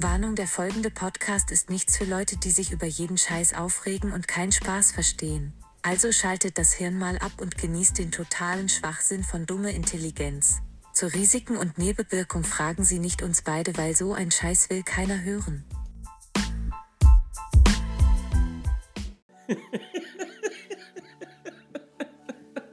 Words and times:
Warnung, 0.00 0.36
der 0.36 0.46
folgende 0.46 0.90
Podcast 0.90 1.50
ist 1.50 1.70
nichts 1.70 1.96
für 1.96 2.04
Leute, 2.04 2.36
die 2.36 2.52
sich 2.52 2.70
über 2.70 2.86
jeden 2.86 3.18
Scheiß 3.18 3.54
aufregen 3.54 4.12
und 4.12 4.28
keinen 4.28 4.52
Spaß 4.52 4.92
verstehen. 4.92 5.52
Also 5.82 6.12
schaltet 6.12 6.56
das 6.56 6.72
Hirn 6.72 6.96
mal 6.96 7.18
ab 7.18 7.32
und 7.40 7.58
genießt 7.58 7.98
den 7.98 8.12
totalen 8.12 8.68
Schwachsinn 8.68 9.24
von 9.24 9.44
dumme 9.44 9.72
Intelligenz. 9.72 10.60
Zu 10.92 11.12
Risiken 11.12 11.56
und 11.56 11.78
Nebenwirkung 11.78 12.44
fragen 12.44 12.84
Sie 12.84 13.00
nicht 13.00 13.22
uns 13.22 13.42
beide, 13.42 13.76
weil 13.76 13.96
so 13.96 14.12
ein 14.12 14.30
Scheiß 14.30 14.70
will 14.70 14.84
keiner 14.84 15.20
hören. 15.22 15.64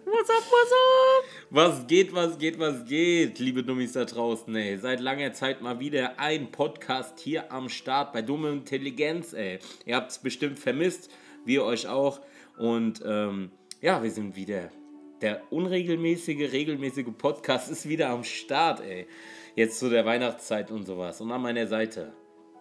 What's 0.05 0.29
up, 0.29 0.43
what's 0.51 0.71
up? 0.71 1.34
Was 1.55 1.87
geht, 1.87 2.13
was 2.13 2.37
geht, 2.37 2.59
was 2.59 2.83
geht, 2.83 3.39
liebe 3.39 3.63
Dummies 3.63 3.93
da 3.93 4.03
draußen, 4.03 4.53
ey. 4.57 4.77
Seit 4.77 4.99
langer 4.99 5.31
Zeit 5.31 5.61
mal 5.61 5.79
wieder 5.79 6.19
ein 6.19 6.51
Podcast 6.51 7.17
hier 7.17 7.49
am 7.49 7.69
Start 7.69 8.11
bei 8.11 8.21
Dumme 8.21 8.51
Intelligenz, 8.51 9.31
ey. 9.31 9.59
Ihr 9.85 9.95
habt 9.95 10.11
es 10.11 10.17
bestimmt 10.17 10.59
vermisst, 10.59 11.09
wir 11.45 11.63
euch 11.63 11.87
auch. 11.87 12.19
Und 12.57 13.01
ähm, 13.05 13.51
ja, 13.79 14.03
wir 14.03 14.11
sind 14.11 14.35
wieder. 14.35 14.69
Der 15.21 15.49
unregelmäßige, 15.49 16.51
regelmäßige 16.51 17.07
Podcast 17.17 17.71
ist 17.71 17.87
wieder 17.87 18.09
am 18.09 18.25
Start, 18.25 18.81
ey. 18.81 19.07
Jetzt 19.55 19.79
zu 19.79 19.89
der 19.89 20.05
Weihnachtszeit 20.05 20.71
und 20.71 20.85
sowas. 20.85 21.21
Und 21.21 21.31
an 21.31 21.41
meiner 21.41 21.67
Seite 21.67 22.11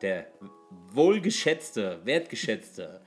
der 0.02 0.28
wohlgeschätzte, 0.92 1.98
wertgeschätzte, 2.04 3.00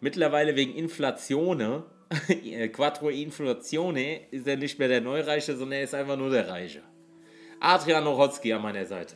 mittlerweile 0.00 0.56
wegen 0.56 0.74
Inflation, 0.74 1.84
Quattro 2.72 3.08
Inflatione, 3.08 4.28
ist 4.30 4.46
er 4.46 4.56
nicht 4.56 4.78
mehr 4.78 4.88
der 4.88 5.00
Neureiche, 5.00 5.56
sondern 5.56 5.78
er 5.78 5.84
ist 5.84 5.94
einfach 5.94 6.16
nur 6.16 6.30
der 6.30 6.48
Reiche. 6.48 6.82
Adrian 7.60 8.04
Nochotzki 8.04 8.52
an 8.52 8.62
meiner 8.62 8.84
Seite. 8.84 9.14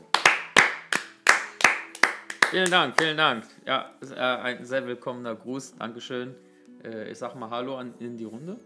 Vielen 2.50 2.70
Dank, 2.70 2.94
vielen 2.96 3.16
Dank. 3.16 3.44
Ja, 3.66 3.90
äh, 4.00 4.14
ein 4.14 4.64
sehr 4.64 4.86
willkommener 4.86 5.34
Gruß. 5.34 5.74
Dankeschön. 5.76 6.36
Äh, 6.84 7.10
ich 7.10 7.18
sag 7.18 7.34
mal 7.34 7.50
Hallo 7.50 7.76
an, 7.76 7.94
in 7.98 8.16
die 8.16 8.24
Runde. 8.24 8.60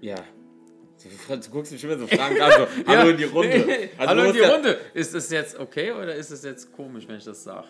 Ja. 0.00 0.16
Du 0.16 1.50
guckst 1.52 1.70
mich 1.70 1.80
schon 1.80 1.90
wieder 1.90 2.00
so 2.00 2.08
fragend 2.08 2.40
an. 2.40 2.50
So, 2.50 2.66
Hallo 2.88 3.04
ja. 3.04 3.10
in 3.10 3.16
die 3.16 3.24
Runde. 3.24 3.90
Also 3.98 4.10
Hallo 4.10 4.22
in 4.24 4.32
die 4.32 4.40
Runde. 4.40 4.80
Ist 4.94 5.14
es 5.14 5.30
jetzt 5.30 5.56
okay 5.56 5.92
oder 5.92 6.16
ist 6.16 6.30
es 6.30 6.42
jetzt 6.42 6.72
komisch, 6.72 7.06
wenn 7.06 7.18
ich 7.18 7.24
das 7.24 7.44
sage? 7.44 7.68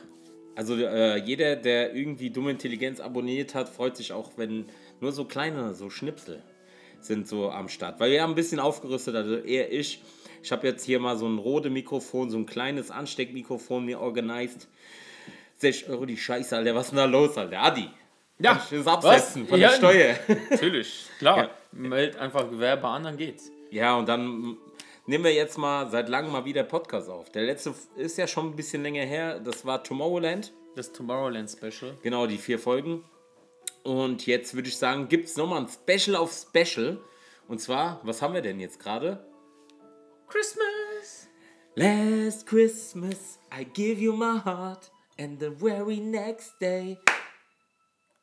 Also 0.55 0.75
äh, 0.75 1.19
jeder, 1.19 1.55
der 1.55 1.95
irgendwie 1.95 2.31
dumme 2.31 2.51
Intelligenz 2.51 2.99
abonniert 2.99 3.55
hat, 3.55 3.69
freut 3.69 3.97
sich 3.97 4.13
auch, 4.13 4.33
wenn 4.37 4.67
nur 5.01 5.13
so 5.13 5.25
kleine, 5.25 5.75
so 5.75 5.91
Schnipsel 5.91 6.43
sind 7.01 7.29
so 7.29 7.51
am 7.51 7.69
Start. 7.69 8.01
Weil 8.01 8.11
wir 8.11 8.23
haben 8.23 8.33
ein 8.33 8.37
bisschen 8.37 8.61
aufgerüstet, 8.61 9.15
also 9.15 9.37
eher 9.37 9.73
ich. 9.73 10.03
Ich 10.43 10.53
habe 10.53 10.67
jetzt 10.67 10.85
hier 10.85 11.01
mal 11.01 11.17
so 11.17 11.27
ein 11.27 11.39
rote 11.39 11.71
Mikrofon, 11.71 12.31
so 12.31 12.39
ein 12.39 12.47
kleines 12.47 12.91
Ansteckmikrofon 12.91 13.85
mir 13.85 14.01
organisiert. 14.01 14.69
6 15.57 15.89
Euro 15.89 16.07
die 16.07 16.17
Scheiße, 16.17 16.57
Alter. 16.57 16.75
Was 16.75 16.87
ist 16.87 16.91
denn 16.91 16.99
da 16.99 17.05
los, 17.05 17.37
Alter? 17.37 17.61
Adi. 17.61 17.91
Ja. 18.39 18.55
Kann 18.55 18.63
ich 18.71 18.79
das 18.79 18.87
absetzen 18.87 19.43
Was? 19.43 19.49
von 19.49 19.61
Ja, 19.61 19.69
der 19.71 19.77
Steuer. 19.77 20.15
Natürlich, 20.51 21.07
klar. 21.19 21.39
Ja. 21.39 21.51
Meld 21.73 22.17
einfach 22.17 22.49
Gewerbe 22.49 22.87
an, 22.87 23.05
dann 23.05 23.17
geht's. 23.17 23.51
Ja, 23.71 23.97
und 23.97 24.09
dann 24.09 24.57
nehmen 25.07 25.25
wir 25.25 25.35
jetzt 25.35 25.59
mal 25.59 25.91
seit 25.91 26.09
langem 26.09 26.31
mal 26.31 26.45
wieder 26.45 26.63
Podcast 26.63 27.11
auf. 27.11 27.31
Der 27.33 27.43
letzte 27.43 27.75
ist 27.97 28.17
ja 28.17 28.27
schon 28.29 28.47
ein 28.47 28.57
bisschen 28.57 28.83
länger 28.83 29.05
her. 29.05 29.41
Das 29.41 29.67
war 29.67 29.83
Tomorrowland. 29.83 30.53
Das 30.77 30.93
Tomorrowland 30.93 31.51
Special. 31.51 31.97
Genau, 32.03 32.29
die 32.29 32.39
vier 32.39 32.61
Folgen. 32.61 33.03
Und 33.89 34.27
jetzt 34.27 34.53
würde 34.53 34.69
ich 34.69 34.77
sagen, 34.77 35.09
gibt 35.09 35.29
es 35.29 35.39
nochmal 35.39 35.63
ein 35.63 35.67
Special 35.67 36.15
auf 36.15 36.31
Special. 36.31 37.01
Und 37.49 37.59
zwar, 37.59 38.03
was 38.03 38.21
haben 38.21 38.35
wir 38.35 38.43
denn 38.43 38.61
jetzt 38.61 38.79
gerade? 38.79 39.27
Christmas! 40.29 41.31
Last 41.75 42.47
Christmas 42.47 43.39
I 43.51 43.65
give 43.65 43.99
you 43.99 44.13
my 44.13 44.41
heart 44.45 44.91
and 45.19 45.41
the 45.41 45.49
very 45.49 46.01
next 46.01 46.61
day 46.61 46.99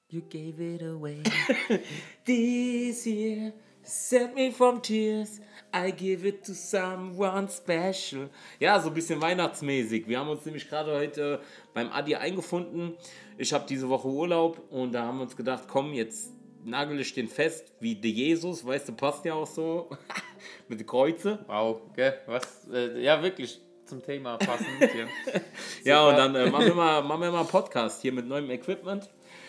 you 0.09 0.21
gave 0.29 0.61
it 0.61 0.83
away. 0.83 1.23
This 2.27 3.07
year 3.07 3.51
set 3.85 4.35
me 4.35 4.51
from 4.51 4.81
tears. 4.81 5.41
I 5.73 5.91
give 5.91 6.25
it 6.25 6.43
to 6.45 6.53
someone 6.53 7.47
special. 7.49 8.29
Ja, 8.59 8.79
so 8.79 8.89
ein 8.89 8.93
bisschen 8.93 9.21
weihnachtsmäßig. 9.21 10.07
Wir 10.07 10.19
haben 10.19 10.29
uns 10.29 10.45
nämlich 10.45 10.69
gerade 10.69 10.93
heute 10.93 11.41
beim 11.73 11.91
Adi 11.91 12.15
eingefunden. 12.15 12.95
Ich 13.37 13.51
habe 13.53 13.65
diese 13.67 13.89
Woche 13.89 14.07
Urlaub 14.07 14.61
und 14.71 14.93
da 14.93 15.03
haben 15.03 15.17
wir 15.17 15.23
uns 15.23 15.35
gedacht, 15.35 15.65
komm, 15.67 15.93
jetzt 15.93 16.31
nagel 16.63 16.99
ich 16.99 17.13
den 17.13 17.27
fest, 17.27 17.73
wie 17.79 17.95
der 17.95 18.11
Jesus, 18.11 18.65
weißt 18.65 18.89
du, 18.89 18.93
passt 18.93 19.25
ja 19.25 19.33
auch 19.33 19.47
so 19.47 19.89
mit 20.67 20.79
den 20.79 20.87
Kreuze. 20.87 21.39
Wow, 21.47 21.81
gell? 21.95 22.19
Was? 22.25 22.67
Äh, 22.71 23.01
ja, 23.01 23.21
wirklich 23.21 23.59
zum 23.85 24.03
Thema 24.03 24.37
passend. 24.37 24.67
hier. 24.79 25.07
Ja, 25.83 26.07
und 26.07 26.15
dann 26.15 26.33
äh, 26.35 26.49
machen, 26.49 26.65
wir 26.65 26.73
mal, 26.73 27.03
machen 27.03 27.21
wir 27.21 27.31
mal 27.31 27.41
einen 27.41 27.47
Podcast 27.47 28.01
hier 28.01 28.11
mit 28.11 28.27
neuem 28.27 28.49
Equipment, 28.49 29.07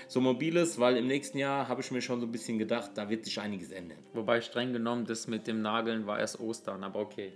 so 0.08 0.20
mobiles, 0.20 0.78
weil 0.78 0.96
im 0.96 1.06
nächsten 1.06 1.38
Jahr 1.38 1.68
habe 1.68 1.80
ich 1.80 1.90
mir 1.90 2.00
schon 2.00 2.20
so 2.20 2.26
ein 2.26 2.32
bisschen 2.32 2.58
gedacht, 2.58 2.92
da 2.94 3.08
wird 3.08 3.24
sich 3.24 3.40
einiges 3.40 3.70
ändern. 3.70 3.98
Wobei 4.12 4.40
streng 4.40 4.72
genommen, 4.72 5.04
das 5.04 5.26
mit 5.26 5.46
dem 5.46 5.62
Nageln 5.62 6.06
war 6.06 6.18
erst 6.18 6.40
Ostern, 6.40 6.84
aber 6.84 7.00
okay. 7.00 7.32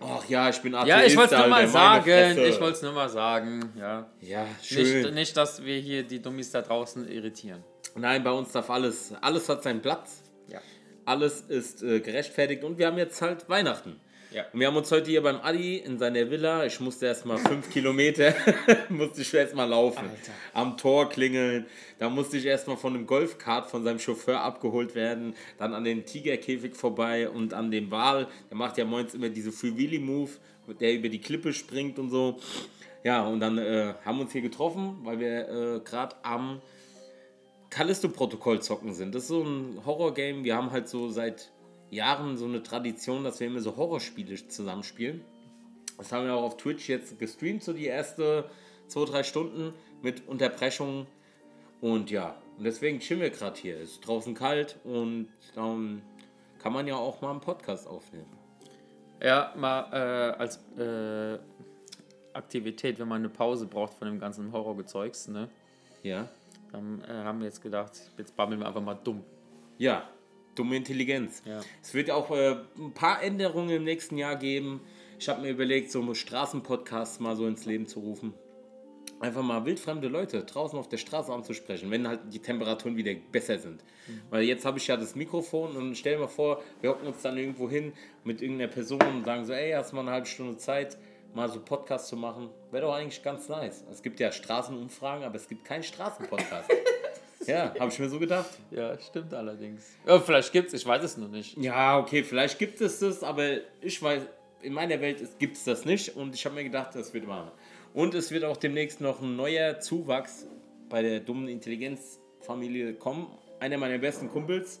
Ach 0.00 0.26
ja, 0.28 0.48
ich 0.48 0.60
bin 0.62 0.74
Atheist, 0.74 0.88
Ja, 0.88 1.04
ich 1.04 1.16
wollte 1.16 1.34
es 1.34 1.40
nur 1.40 1.48
mal 1.48 1.68
sagen. 1.68 2.38
Ich 2.38 2.60
wollte 2.60 2.76
es 2.76 2.82
nur 2.82 2.92
mal 2.92 3.08
sagen. 3.08 3.72
Ja. 3.78 4.10
Ja, 4.20 4.46
schön. 4.62 5.02
Nicht, 5.02 5.14
nicht, 5.14 5.36
dass 5.36 5.62
wir 5.62 5.78
hier 5.78 6.02
die 6.02 6.22
Dummies 6.22 6.50
da 6.50 6.62
draußen 6.62 7.06
irritieren. 7.06 7.62
Nein, 7.94 8.24
bei 8.24 8.30
uns 8.30 8.52
darf 8.52 8.70
alles, 8.70 9.12
alles 9.20 9.48
hat 9.48 9.62
seinen 9.62 9.82
Platz. 9.82 10.22
Ja. 10.48 10.60
Alles 11.04 11.42
ist 11.42 11.82
äh, 11.82 12.00
gerechtfertigt 12.00 12.64
und 12.64 12.78
wir 12.78 12.86
haben 12.86 12.98
jetzt 12.98 13.20
halt 13.20 13.48
Weihnachten. 13.48 14.00
Ja. 14.32 14.44
Und 14.52 14.60
wir 14.60 14.68
haben 14.68 14.76
uns 14.76 14.90
heute 14.92 15.10
hier 15.10 15.22
beim 15.22 15.40
Adi 15.40 15.78
in 15.78 15.98
seiner 15.98 16.30
Villa, 16.30 16.64
ich 16.64 16.78
musste 16.78 17.06
erstmal 17.06 17.38
fünf 17.38 17.68
Kilometer, 17.72 18.32
musste 18.88 19.22
ich 19.22 19.34
erstmal 19.34 19.68
laufen. 19.68 20.08
Alter. 20.08 20.32
Am 20.52 20.76
Tor 20.76 21.08
klingeln. 21.08 21.66
Da 21.98 22.08
musste 22.08 22.36
ich 22.36 22.46
erstmal 22.46 22.76
von 22.76 22.94
einem 22.94 23.06
Golfkart 23.06 23.68
von 23.68 23.82
seinem 23.82 23.98
Chauffeur 23.98 24.40
abgeholt 24.40 24.94
werden. 24.94 25.34
Dann 25.58 25.74
an 25.74 25.82
den 25.82 26.04
Tigerkäfig 26.04 26.76
vorbei 26.76 27.28
und 27.28 27.54
an 27.54 27.70
dem 27.72 27.90
Wal. 27.90 28.28
Der 28.50 28.56
macht 28.56 28.78
ja 28.78 28.84
morgens 28.84 29.14
immer 29.14 29.28
diese 29.28 29.50
Free 29.50 29.76
Willy 29.76 29.98
Move, 29.98 30.30
der 30.80 30.94
über 30.94 31.08
die 31.08 31.20
Klippe 31.20 31.52
springt 31.52 31.98
und 31.98 32.10
so. 32.10 32.38
Ja, 33.02 33.26
und 33.26 33.40
dann 33.40 33.58
äh, 33.58 33.94
haben 34.04 34.18
wir 34.18 34.22
uns 34.22 34.32
hier 34.32 34.42
getroffen, 34.42 34.98
weil 35.02 35.18
wir 35.18 35.48
äh, 35.48 35.80
gerade 35.80 36.14
am 36.22 36.60
Callisto-Protokoll 37.70 38.60
zocken 38.62 38.92
sind. 38.92 39.14
Das 39.14 39.22
ist 39.22 39.28
so 39.28 39.42
ein 39.42 39.80
Horror-Game. 39.84 40.44
Wir 40.44 40.56
haben 40.56 40.70
halt 40.70 40.88
so 40.88 41.08
seit 41.08 41.50
Jahren 41.90 42.36
so 42.36 42.44
eine 42.44 42.62
Tradition, 42.62 43.24
dass 43.24 43.40
wir 43.40 43.46
immer 43.46 43.60
so 43.60 43.76
Horrorspiele 43.76 44.48
zusammenspielen. 44.48 45.24
Das 45.98 46.12
haben 46.12 46.26
wir 46.26 46.34
auch 46.34 46.44
auf 46.44 46.56
Twitch 46.56 46.88
jetzt 46.88 47.18
gestreamt, 47.18 47.62
so 47.62 47.72
die 47.72 47.86
erste 47.86 48.48
zwei, 48.86 49.04
drei 49.04 49.22
Stunden 49.22 49.74
mit 50.02 50.26
Unterbrechungen. 50.28 51.06
Und 51.80 52.10
ja, 52.10 52.36
und 52.56 52.64
deswegen 52.64 53.00
chillen 53.00 53.20
wir 53.20 53.30
gerade 53.30 53.58
hier. 53.60 53.76
Es 53.76 53.92
ist 53.92 54.06
draußen 54.06 54.34
kalt 54.34 54.76
und 54.84 55.28
dann 55.54 56.02
kann 56.58 56.72
man 56.72 56.86
ja 56.86 56.96
auch 56.96 57.20
mal 57.20 57.30
einen 57.30 57.40
Podcast 57.40 57.86
aufnehmen. 57.86 58.38
Ja, 59.22 59.52
mal 59.56 59.90
äh, 59.92 60.38
als 60.38 60.58
äh, 60.78 61.38
Aktivität, 62.32 62.98
wenn 62.98 63.08
man 63.08 63.18
eine 63.18 63.28
Pause 63.28 63.66
braucht 63.66 63.94
von 63.94 64.08
dem 64.08 64.18
ganzen 64.18 64.52
Horrorgezeugs, 64.52 65.28
ne? 65.28 65.48
Ja? 66.02 66.28
Dann 66.72 67.02
äh, 67.02 67.12
haben 67.12 67.40
wir 67.40 67.46
jetzt 67.46 67.62
gedacht, 67.62 67.92
jetzt 68.16 68.36
babbeln 68.36 68.60
wir 68.60 68.66
einfach 68.66 68.80
mal 68.80 68.94
dumm. 68.94 69.24
Ja, 69.78 70.08
dumme 70.60 70.76
Intelligenz. 70.76 71.42
Ja. 71.46 71.60
Es 71.82 71.94
wird 71.94 72.10
auch 72.10 72.30
äh, 72.30 72.56
ein 72.78 72.92
paar 72.92 73.22
Änderungen 73.22 73.70
im 73.70 73.84
nächsten 73.84 74.18
Jahr 74.18 74.36
geben. 74.36 74.82
Ich 75.18 75.28
habe 75.28 75.40
mir 75.40 75.50
überlegt, 75.50 75.90
so 75.90 76.12
Straßenpodcasts 76.12 77.18
mal 77.18 77.34
so 77.34 77.46
ins 77.46 77.64
Leben 77.64 77.86
zu 77.86 78.00
rufen. 78.00 78.34
Einfach 79.20 79.42
mal 79.42 79.64
wildfremde 79.64 80.08
Leute 80.08 80.44
draußen 80.44 80.78
auf 80.78 80.88
der 80.88 80.98
Straße 80.98 81.32
anzusprechen, 81.32 81.90
wenn 81.90 82.06
halt 82.06 82.20
die 82.32 82.38
Temperaturen 82.40 82.96
wieder 82.96 83.12
besser 83.32 83.58
sind. 83.58 83.82
Weil 84.30 84.44
jetzt 84.44 84.64
habe 84.64 84.78
ich 84.78 84.86
ja 84.86 84.96
das 84.96 85.14
Mikrofon 85.14 85.76
und 85.76 85.94
stell 85.94 86.14
dir 86.14 86.20
mal 86.20 86.28
vor, 86.28 86.62
wir 86.80 86.90
hocken 86.90 87.06
uns 87.06 87.22
dann 87.22 87.36
irgendwo 87.36 87.68
hin 87.68 87.92
mit 88.24 88.40
irgendeiner 88.42 88.70
Person 88.70 89.00
und 89.00 89.24
sagen 89.24 89.44
so, 89.44 89.52
ey, 89.52 89.72
hast 89.72 89.92
mal 89.92 90.00
eine 90.00 90.10
halbe 90.10 90.26
Stunde 90.26 90.56
Zeit, 90.56 90.96
mal 91.34 91.50
so 91.50 91.60
Podcast 91.60 92.08
zu 92.08 92.16
machen? 92.16 92.50
Wäre 92.70 92.86
doch 92.86 92.94
eigentlich 92.94 93.22
ganz 93.22 93.48
nice. 93.48 93.84
Es 93.90 94.02
gibt 94.02 94.20
ja 94.20 94.32
Straßenumfragen, 94.32 95.24
aber 95.24 95.36
es 95.36 95.48
gibt 95.48 95.64
keinen 95.64 95.82
Straßenpodcast. 95.82 96.70
ja, 97.46 97.74
habe 97.78 97.90
ich 97.90 97.98
mir 97.98 98.08
so 98.08 98.18
gedacht. 98.18 98.50
Ja, 98.70 98.98
stimmt 98.98 99.32
allerdings. 99.32 99.82
Ja, 100.06 100.18
vielleicht 100.18 100.52
gibt's, 100.52 100.72
ich 100.72 100.84
weiß 100.84 101.02
es 101.02 101.16
noch 101.16 101.28
nicht. 101.28 101.56
Ja, 101.56 101.98
okay, 101.98 102.22
vielleicht 102.22 102.58
gibt 102.58 102.80
es 102.80 102.98
das, 102.98 103.22
aber 103.22 103.44
ich 103.80 104.02
weiß, 104.02 104.22
in 104.62 104.72
meiner 104.72 105.00
Welt 105.00 105.38
gibt 105.38 105.56
es 105.56 105.64
das 105.64 105.84
nicht 105.84 106.16
und 106.16 106.34
ich 106.34 106.44
habe 106.44 106.54
mir 106.54 106.64
gedacht, 106.64 106.94
das 106.94 107.14
wird 107.14 107.26
machen. 107.26 107.50
Und 107.94 108.14
es 108.14 108.30
wird 108.30 108.44
auch 108.44 108.56
demnächst 108.56 109.00
noch 109.00 109.20
ein 109.20 109.36
neuer 109.36 109.80
Zuwachs 109.80 110.46
bei 110.88 111.02
der 111.02 111.20
dummen 111.20 111.48
Intelligenzfamilie 111.48 112.94
kommen. 112.94 113.26
Einer 113.58 113.78
meiner 113.78 113.98
besten 113.98 114.28
Kumpels, 114.28 114.80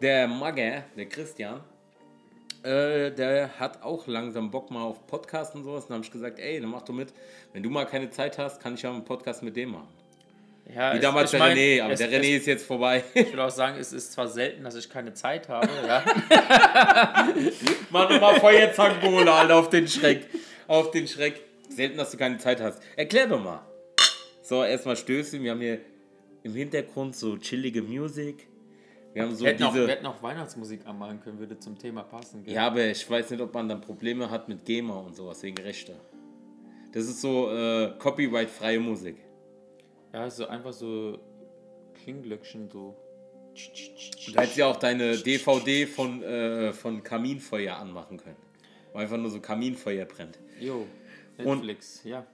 der 0.00 0.26
Magger, 0.26 0.84
der 0.96 1.06
Christian, 1.06 1.60
äh, 2.62 3.10
der 3.10 3.58
hat 3.58 3.82
auch 3.82 4.06
langsam 4.06 4.50
Bock 4.50 4.70
mal 4.70 4.82
auf 4.82 5.06
Podcasts 5.06 5.54
und 5.54 5.64
sowas. 5.64 5.86
Dann 5.86 5.96
habe 5.96 6.04
ich 6.04 6.10
gesagt, 6.10 6.38
ey, 6.38 6.60
dann 6.60 6.70
mach 6.70 6.82
du 6.82 6.92
mit. 6.92 7.12
Wenn 7.52 7.62
du 7.62 7.70
mal 7.70 7.84
keine 7.84 8.10
Zeit 8.10 8.38
hast, 8.38 8.60
kann 8.60 8.74
ich 8.74 8.82
ja 8.82 8.90
einen 8.90 9.04
Podcast 9.04 9.42
mit 9.42 9.56
dem 9.56 9.72
machen. 9.72 9.88
Ja, 10.72 10.94
Wie 10.94 11.00
damals 11.00 11.30
der 11.32 11.40
mein, 11.40 11.56
René, 11.56 11.82
aber 11.82 11.92
es- 11.92 11.98
der 11.98 12.08
René 12.10 12.20
es- 12.34 12.40
ist 12.40 12.46
jetzt 12.46 12.66
vorbei. 12.66 13.04
Ich 13.14 13.32
will 13.32 13.40
auch 13.40 13.50
sagen, 13.50 13.76
es 13.78 13.92
ist 13.92 14.12
zwar 14.12 14.28
selten, 14.28 14.64
dass 14.64 14.74
ich 14.76 14.88
keine 14.88 15.12
Zeit 15.12 15.48
habe, 15.48 15.68
ja. 15.86 16.02
Mach 17.90 18.08
nochmal 18.10 18.40
Feuerzangenbowle, 18.40 19.30
Alter, 19.32 19.56
auf 19.56 19.68
den 19.70 19.86
Schreck. 19.88 20.26
Auf 20.66 20.90
den 20.90 21.06
Schreck. 21.06 21.40
Selten, 21.68 21.96
dass 21.98 22.10
du 22.10 22.16
keine 22.16 22.38
Zeit 22.38 22.60
hast. 22.60 22.80
Erklär 22.96 23.26
doch 23.26 23.42
mal. 23.42 23.60
So, 24.42 24.62
erstmal 24.64 24.96
Stößchen. 24.96 25.42
Wir 25.42 25.50
haben 25.52 25.60
hier 25.60 25.80
im 26.42 26.54
Hintergrund 26.54 27.16
so 27.16 27.36
chillige 27.36 27.82
Musik. 27.82 28.46
Wir 29.12 29.22
haben 29.22 29.34
so 29.34 29.44
wir, 29.44 29.52
hätten 29.52 29.62
auch, 29.64 29.74
wir 29.74 29.82
diese. 29.82 29.92
hätten 29.92 30.06
auch 30.06 30.22
Weihnachtsmusik 30.22 30.80
anmachen 30.86 31.20
können, 31.20 31.38
würde 31.38 31.58
zum 31.58 31.78
Thema 31.78 32.02
passen. 32.02 32.42
gell? 32.44 32.54
Ja, 32.54 32.66
aber 32.66 32.84
ich 32.86 33.08
weiß 33.08 33.30
nicht, 33.30 33.40
ob 33.40 33.54
man 33.54 33.68
dann 33.68 33.80
Probleme 33.80 34.30
hat 34.30 34.48
mit 34.48 34.64
GEMA 34.64 34.94
und 34.98 35.14
sowas 35.14 35.42
wegen 35.42 35.56
Rechte. 35.62 35.94
Das 36.92 37.04
ist 37.04 37.20
so 37.20 37.50
äh, 37.50 37.92
copyright-freie 37.98 38.80
Musik. 38.80 39.16
Ja, 40.14 40.30
so 40.30 40.46
einfach 40.46 40.72
so 40.72 41.18
Klingglöckchen 42.02 42.70
so. 42.70 42.96
Du 44.32 44.40
hättest 44.40 44.56
ja 44.56 44.66
auch 44.66 44.76
deine 44.76 45.16
DVD 45.16 45.86
von, 45.86 46.22
äh, 46.22 46.72
von 46.72 47.02
Kaminfeuer 47.02 47.76
anmachen 47.76 48.16
können. 48.16 48.36
Wo 48.92 48.98
einfach 48.98 49.16
nur 49.16 49.30
so 49.30 49.40
Kaminfeuer 49.40 50.04
brennt. 50.06 50.38
Jo, 50.58 50.86
Netflix, 51.36 52.00
ja. 52.04 52.26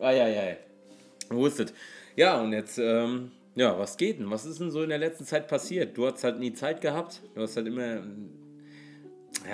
Ah, 0.00 0.10
ja, 0.12 0.28
ja. 0.28 0.56
Wo 1.30 1.46
ist 1.46 1.58
es? 1.60 1.72
Ja, 2.16 2.40
und 2.40 2.52
jetzt, 2.52 2.78
ähm, 2.78 3.32
ja, 3.56 3.76
was 3.78 3.96
geht 3.96 4.18
denn? 4.20 4.30
Was 4.30 4.44
ist 4.44 4.60
denn 4.60 4.70
so 4.70 4.82
in 4.82 4.88
der 4.90 4.98
letzten 4.98 5.24
Zeit 5.24 5.48
passiert? 5.48 5.96
Du 5.96 6.06
hast 6.06 6.22
halt 6.22 6.38
nie 6.38 6.52
Zeit 6.52 6.80
gehabt. 6.80 7.20
Du 7.34 7.40
hast 7.42 7.56
halt 7.56 7.66
immer. 7.66 7.82
Ja, 7.84 8.00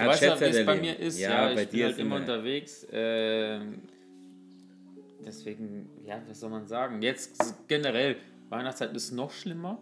Du 0.05 0.07
weißt 0.09 0.23
ja, 0.23 0.41
wie 0.41 0.45
es 0.45 0.67
bei 0.67 0.77
mir 0.77 0.99
ist. 0.99 1.19
Ja, 1.19 1.49
Ja, 1.49 1.55
bei 1.55 1.63
ich 1.63 1.69
bin 1.69 1.79
dir 1.79 1.85
halt 1.87 1.95
ist 1.95 2.01
immer 2.01 2.17
immer. 2.17 2.25
unterwegs. 2.25 2.87
ähm, 2.93 3.83
deswegen, 5.25 5.91
ja, 6.05 6.23
was 6.29 6.41
soll 6.41 6.51
man 6.51 6.67
sagen? 6.67 7.03
Jetzt 7.03 7.69
generell, 7.69 8.17
Weihnachtszeit 8.49 8.95
ist 8.95 9.13
noch 9.13 9.31
schlimmer. 9.31 9.79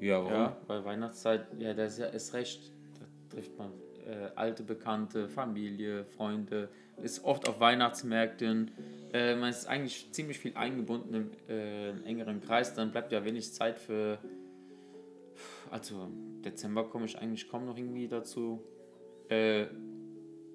Ja, 0.00 0.18
warum? 0.18 0.32
Ja, 0.32 0.56
weil 0.66 0.84
Weihnachtszeit, 0.84 1.46
ja, 1.58 1.74
das 1.74 1.94
ist 1.94 1.98
ja 1.98 2.06
ist 2.06 2.34
recht. 2.34 2.72
Da 2.98 3.34
trifft 3.36 3.56
man 3.58 3.72
äh, 4.06 4.30
alte 4.34 4.62
Bekannte, 4.62 5.28
Familie, 5.28 6.04
Freunde, 6.04 6.68
ist 7.02 7.24
oft 7.24 7.48
auf 7.48 7.60
Weihnachtsmärkten. 7.60 8.70
Äh, 9.12 9.36
man 9.36 9.50
ist 9.50 9.66
eigentlich 9.66 10.10
ziemlich 10.12 10.38
viel 10.38 10.56
eingebunden 10.56 11.14
im 11.14 11.30
äh, 11.48 11.90
engeren 12.04 12.40
Kreis, 12.40 12.74
dann 12.74 12.90
bleibt 12.90 13.12
ja 13.12 13.24
wenig 13.24 13.52
Zeit 13.52 13.78
für. 13.78 14.18
Also, 15.70 16.02
im 16.02 16.42
Dezember 16.42 16.84
komme 16.84 17.06
ich 17.06 17.18
eigentlich 17.18 17.48
kaum 17.48 17.66
noch 17.66 17.76
irgendwie 17.76 18.08
dazu, 18.08 18.62
äh, 19.28 19.66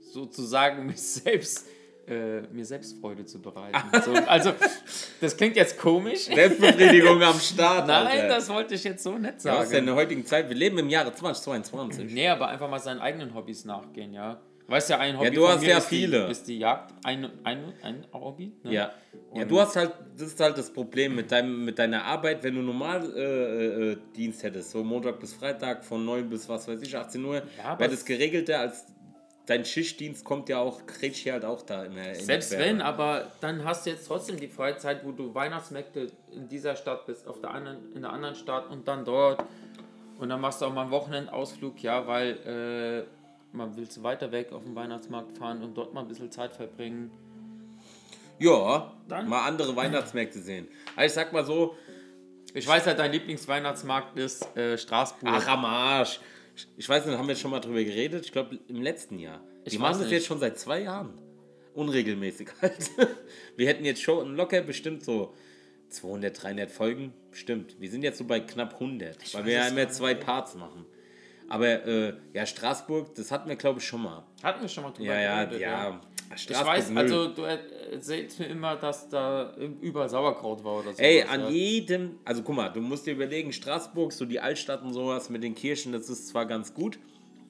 sozusagen 0.02 0.86
mich 0.88 1.02
selbst. 1.02 1.68
Äh, 2.08 2.42
mir 2.52 2.66
selbst 2.66 3.00
Freude 3.00 3.26
zu 3.26 3.42
bereiten. 3.42 3.78
So, 4.06 4.14
also, 4.14 4.54
das 5.22 5.36
klingt 5.36 5.56
jetzt 5.56 5.80
komisch. 5.80 6.26
Selbstbefriedigung 6.26 7.24
am 7.24 7.40
Start. 7.40 7.88
Nein, 7.88 8.06
Alter. 8.06 8.28
das 8.28 8.50
wollte 8.50 8.76
ich 8.76 8.84
jetzt 8.84 9.04
so 9.04 9.18
nicht 9.18 9.34
Ja, 9.44 9.56
sagen. 9.56 9.70
denn 9.72 9.80
in 9.80 9.86
der 9.88 9.96
heutigen 9.96 10.26
Zeit? 10.26 10.48
Wir 10.48 10.56
leben 10.56 10.78
im 10.78 10.90
Jahre 10.90 11.14
2022. 11.14 12.14
Nee, 12.14 12.28
aber 12.28 12.50
einfach 12.50 12.70
mal 12.70 12.80
seinen 12.80 13.00
eigenen 13.00 13.34
Hobbys 13.34 13.66
nachgehen, 13.66 14.14
ja. 14.14 14.40
Weißt 14.68 14.90
ja, 14.90 14.98
ein 14.98 15.18
Hobby 15.18 15.32
du 15.32 15.42
von 15.42 15.52
hast 15.52 15.64
ja 15.64 15.78
ist 15.78 15.88
viele. 15.88 16.26
Die, 16.26 16.32
ist 16.32 16.48
die 16.48 16.58
Jagd 16.60 16.94
ein, 17.04 17.30
ein, 17.44 17.74
ein 17.84 18.06
Hobby. 18.12 18.52
Ne? 18.64 18.74
Ja. 18.74 18.92
Ja, 19.34 19.46
du 19.46 19.60
hast 19.60 19.76
halt, 19.76 19.92
das 20.18 20.28
ist 20.30 20.40
halt 20.40 20.58
das 20.58 20.72
Problem 20.72 21.16
mit, 21.16 21.32
deinem, 21.32 21.66
mit 21.66 21.78
deiner 21.78 22.04
Arbeit, 22.04 22.44
wenn 22.44 22.56
du 22.56 22.62
normal 22.62 23.04
äh, 23.16 23.92
äh, 23.92 23.98
Dienst 24.16 24.44
hättest, 24.44 24.72
so 24.72 24.84
Montag 24.84 25.20
bis 25.20 25.34
Freitag 25.34 25.84
von 25.86 26.04
9 26.06 26.30
bis 26.30 26.48
was 26.50 26.68
weiß 26.68 26.82
ich, 26.82 26.96
18 26.96 27.24
Uhr, 27.24 27.44
aber 27.64 27.80
wäre 27.82 27.92
das 27.92 28.06
geregelter 28.06 28.60
als 28.60 28.86
dein 29.46 29.66
Schichtdienst 29.66 30.24
kommt 30.26 30.50
ja 30.50 30.60
auch, 30.60 30.86
kriegst 30.88 31.26
halt 31.26 31.46
auch 31.46 31.62
da 31.62 31.84
in 31.86 31.94
Selbst 32.16 32.52
der 32.52 32.60
wenn, 32.60 32.82
aber 32.82 33.32
dann 33.42 33.64
hast 33.64 33.86
du 33.86 33.92
jetzt 33.92 34.08
trotzdem 34.08 34.38
die 34.40 34.48
Freizeit, 34.48 35.06
wo 35.06 35.12
du 35.12 35.34
Weihnachtsmärkte 35.36 36.08
in 36.32 36.48
dieser 36.48 36.76
Stadt 36.76 37.06
bist, 37.06 37.28
auf 37.28 37.40
der 37.42 37.52
anderen, 37.52 37.94
in 37.94 38.02
der 38.02 38.12
anderen 38.12 38.36
Stadt 38.36 38.70
und 38.70 38.88
dann 38.88 39.06
dort. 39.06 39.44
Und 40.18 40.30
dann 40.30 40.40
machst 40.42 40.62
du 40.62 40.66
auch 40.66 40.74
mal 40.74 40.84
einen 40.84 40.92
Wochenendausflug, 40.92 41.82
ja, 41.84 42.08
weil 42.08 43.06
äh, 43.54 43.56
man 43.56 43.76
will 43.76 43.88
zu 43.90 44.02
weiter 44.02 44.32
weg 44.32 44.52
auf 44.54 44.64
den 44.64 44.74
Weihnachtsmarkt 44.76 45.38
fahren 45.38 45.62
und 45.62 45.76
dort 45.78 45.94
mal 45.94 46.02
ein 46.02 46.08
bisschen 46.08 46.32
Zeit 46.32 46.54
verbringen. 46.54 47.12
Ja, 48.40 48.92
Dann- 49.08 49.28
mal 49.30 49.46
andere 49.46 49.76
Weihnachtsmärkte 49.76 50.40
sehen. 50.40 50.68
Also 50.96 51.06
ich 51.08 51.14
sag 51.14 51.34
mal 51.34 51.46
so, 51.46 51.76
Ich 52.54 52.66
weiß 52.68 52.86
ja, 52.86 52.94
dein 52.94 53.12
Lieblingsweihnachtsmarkt 53.12 54.18
ist 54.18 54.56
äh, 54.58 54.78
Straßburg. 54.78 55.30
ach 55.34 55.48
am 55.48 55.66
Arsch. 55.66 56.20
Ich 56.78 56.88
weiß 56.88 57.06
nicht, 57.06 57.18
haben 57.18 57.28
wir 57.28 57.36
schon 57.36 57.52
mal 57.52 57.60
drüber 57.60 57.84
geredet? 57.84 58.26
Ich 58.26 58.32
glaube 58.32 58.60
im 58.68 58.82
letzten 58.82 59.20
Jahr. 59.20 59.44
Ich 59.64 59.74
Die 59.74 59.80
machen 59.80 60.00
das 60.02 60.12
jetzt 60.12 60.26
schon 60.26 60.40
seit 60.40 60.58
zwei 60.58 60.82
Jahren. 60.82 61.14
Unregelmäßig 61.74 62.50
halt. 62.62 62.92
Wir 63.56 63.68
hätten 63.68 63.84
jetzt 63.86 64.02
schon 64.02 64.36
locker 64.36 64.62
bestimmt 64.62 65.04
so 65.04 65.34
200, 65.90 66.44
300 66.44 66.72
Folgen. 66.72 67.14
Stimmt. 67.32 67.80
Wir 67.80 67.90
sind 67.90 68.04
jetzt 68.04 68.18
so 68.18 68.26
bei 68.26 68.40
knapp 68.40 68.76
100, 68.76 69.34
weil 69.34 69.42
weiß 69.42 69.46
wir 69.46 69.54
ja 69.54 69.68
immer 69.68 69.90
zwei 69.90 70.14
Parts 70.14 70.56
machen. 70.56 70.86
Aber 71.48 71.86
äh, 71.86 72.14
ja, 72.34 72.46
Straßburg, 72.46 73.14
das 73.16 73.32
hatten 73.32 73.50
wir 73.50 73.56
glaube 73.56 73.80
ich 73.80 73.86
schon 73.86 74.02
mal. 74.02 74.26
Hatten 74.42 74.62
wir 74.62 74.70
schon 74.70 74.84
mal 74.84 74.92
drüber 74.92 75.14
Ja, 75.14 75.22
ja, 75.22 75.44
geredet, 75.44 75.62
ja. 75.62 76.02
Ich 76.34 76.50
weiß, 76.50 76.90
Müll. 76.90 77.04
also 77.04 77.28
du 77.28 77.44
erzählst 77.44 78.40
mir 78.40 78.48
immer, 78.48 78.76
dass 78.76 79.10
da 79.10 79.56
überall 79.82 80.10
Sauerkraut 80.10 80.64
war 80.64 80.80
oder 80.80 80.94
so. 80.94 81.02
Ey, 81.02 81.24
an 81.24 81.52
jedem, 81.52 82.20
also 82.26 82.42
guck 82.42 82.56
mal, 82.56 82.70
du 82.70 82.82
musst 82.82 83.06
dir 83.06 83.14
überlegen, 83.14 83.54
Straßburg, 83.54 84.12
so 84.12 84.26
die 84.26 84.40
Altstadt 84.40 84.84
und 84.84 84.94
sowas 84.94 85.30
mit 85.30 85.44
den 85.44 85.56
Kirchen, 85.56 85.92
das 85.92 86.10
ist 86.10 86.28
zwar 86.28 86.46
ganz 86.46 86.74
gut, 86.74 87.00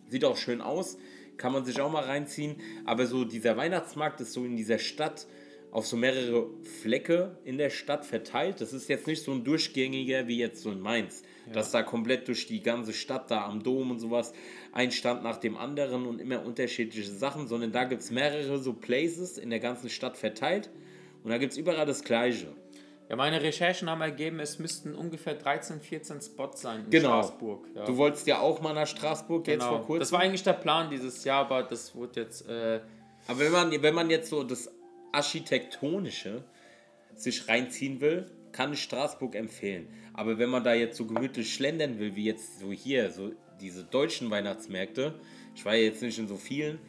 sieht 0.09 0.25
auch 0.25 0.37
schön 0.37 0.61
aus, 0.61 0.97
kann 1.37 1.53
man 1.53 1.65
sich 1.65 1.79
auch 1.81 1.91
mal 1.91 2.03
reinziehen, 2.03 2.55
aber 2.85 3.05
so 3.05 3.25
dieser 3.25 3.57
Weihnachtsmarkt 3.57 4.21
ist 4.21 4.33
so 4.33 4.45
in 4.45 4.55
dieser 4.55 4.79
Stadt 4.79 5.27
auf 5.75 5.85
so 5.85 5.97
mehrere 5.97 6.47
Flecke 6.81 7.37
in 7.43 7.57
der 7.57 7.69
Stadt 7.69 8.05
verteilt. 8.05 8.61
Das 8.61 8.71
ist 8.71 8.87
jetzt 8.87 9.07
nicht 9.07 9.21
so 9.21 9.33
ein 9.33 9.43
durchgängiger 9.43 10.25
wie 10.25 10.37
jetzt 10.37 10.61
so 10.61 10.71
in 10.71 10.79
Mainz, 10.79 11.23
dass 11.51 11.71
da 11.71 11.83
komplett 11.83 12.29
durch 12.29 12.47
die 12.47 12.61
ganze 12.61 12.93
Stadt, 12.93 13.29
da 13.29 13.45
am 13.45 13.61
Dom 13.61 13.91
und 13.91 13.99
sowas, 13.99 14.31
ein 14.75 14.91
Stand 14.91 15.23
nach 15.23 15.37
dem 15.37 15.57
anderen 15.57 16.05
und 16.05 16.19
immer 16.19 16.45
unterschiedliche 16.45 17.09
Sachen, 17.09 17.47
sondern 17.47 17.71
da 17.71 17.85
gibt 17.85 18.01
es 18.01 18.11
mehrere 18.11 18.59
so 18.59 18.73
Places 18.73 19.37
in 19.37 19.49
der 19.49 19.59
ganzen 19.61 19.89
Stadt 19.89 20.17
verteilt 20.17 20.69
und 21.23 21.31
da 21.31 21.37
gibt 21.37 21.53
es 21.53 21.57
überall 21.57 21.85
das 21.85 22.03
Gleiche. 22.03 22.47
Ja, 23.09 23.15
meine 23.15 23.41
Recherchen 23.41 23.89
haben 23.89 24.01
ergeben, 24.01 24.39
es 24.39 24.59
müssten 24.59 24.93
ungefähr 24.93 25.35
13, 25.35 25.79
14 25.79 26.21
Spots 26.21 26.61
sein 26.61 26.85
in 26.85 26.89
Genau. 26.89 27.21
Straßburg. 27.23 27.67
Ja. 27.73 27.85
Du 27.85 27.95
wolltest 27.97 28.27
ja 28.27 28.39
auch 28.39 28.61
mal 28.61 28.73
nach 28.73 28.87
Straßburg 28.87 29.47
jetzt 29.47 29.59
genau. 29.61 29.77
vor 29.77 29.85
kurzem. 29.85 29.99
Das 29.99 30.11
war 30.11 30.19
eigentlich 30.19 30.43
der 30.43 30.53
Plan 30.53 30.89
dieses 30.89 31.23
Jahr, 31.23 31.45
aber 31.45 31.63
das 31.63 31.95
wurde 31.95 32.21
jetzt. 32.21 32.49
Äh, 32.49 32.81
Aber 33.27 33.39
wenn 33.39 33.51
man, 33.51 33.81
wenn 33.81 33.93
man 33.93 34.09
jetzt 34.09 34.29
so 34.29 34.43
das 34.43 34.69
Architektonische 35.13 36.43
sich 37.15 37.47
reinziehen 37.47 38.01
will, 38.01 38.29
kann 38.51 38.73
ich 38.73 38.81
Straßburg 38.83 39.35
empfehlen. 39.35 39.87
Aber 40.13 40.37
wenn 40.37 40.49
man 40.49 40.63
da 40.63 40.73
jetzt 40.73 40.97
so 40.97 41.05
gemütlich 41.05 41.53
schlendern 41.53 41.99
will, 41.99 42.15
wie 42.15 42.25
jetzt 42.25 42.59
so 42.59 42.71
hier, 42.71 43.11
so 43.11 43.31
diese 43.61 43.83
deutschen 43.83 44.29
Weihnachtsmärkte, 44.29 45.19
ich 45.55 45.63
war 45.65 45.75
ja 45.75 45.83
jetzt 45.83 46.01
nicht 46.01 46.17
in 46.19 46.27
so 46.27 46.35
vielen, 46.37 46.79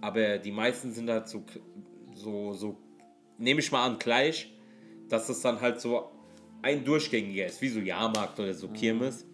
aber 0.00 0.38
die 0.38 0.52
meisten 0.52 0.92
sind 0.92 1.08
halt 1.08 1.28
so, 1.28 1.44
so, 2.14 2.52
so 2.54 2.76
nehme 3.38 3.60
ich 3.60 3.70
mal 3.72 3.84
an, 3.86 3.98
gleich, 3.98 4.52
dass 5.08 5.28
es 5.28 5.40
dann 5.40 5.60
halt 5.60 5.80
so 5.80 6.10
ein 6.62 6.84
durchgängiger 6.84 7.46
ist, 7.46 7.60
wie 7.62 7.68
so 7.68 7.80
Jahrmarkt 7.80 8.38
oder 8.40 8.54
so 8.54 8.68
Kirmes. 8.68 9.26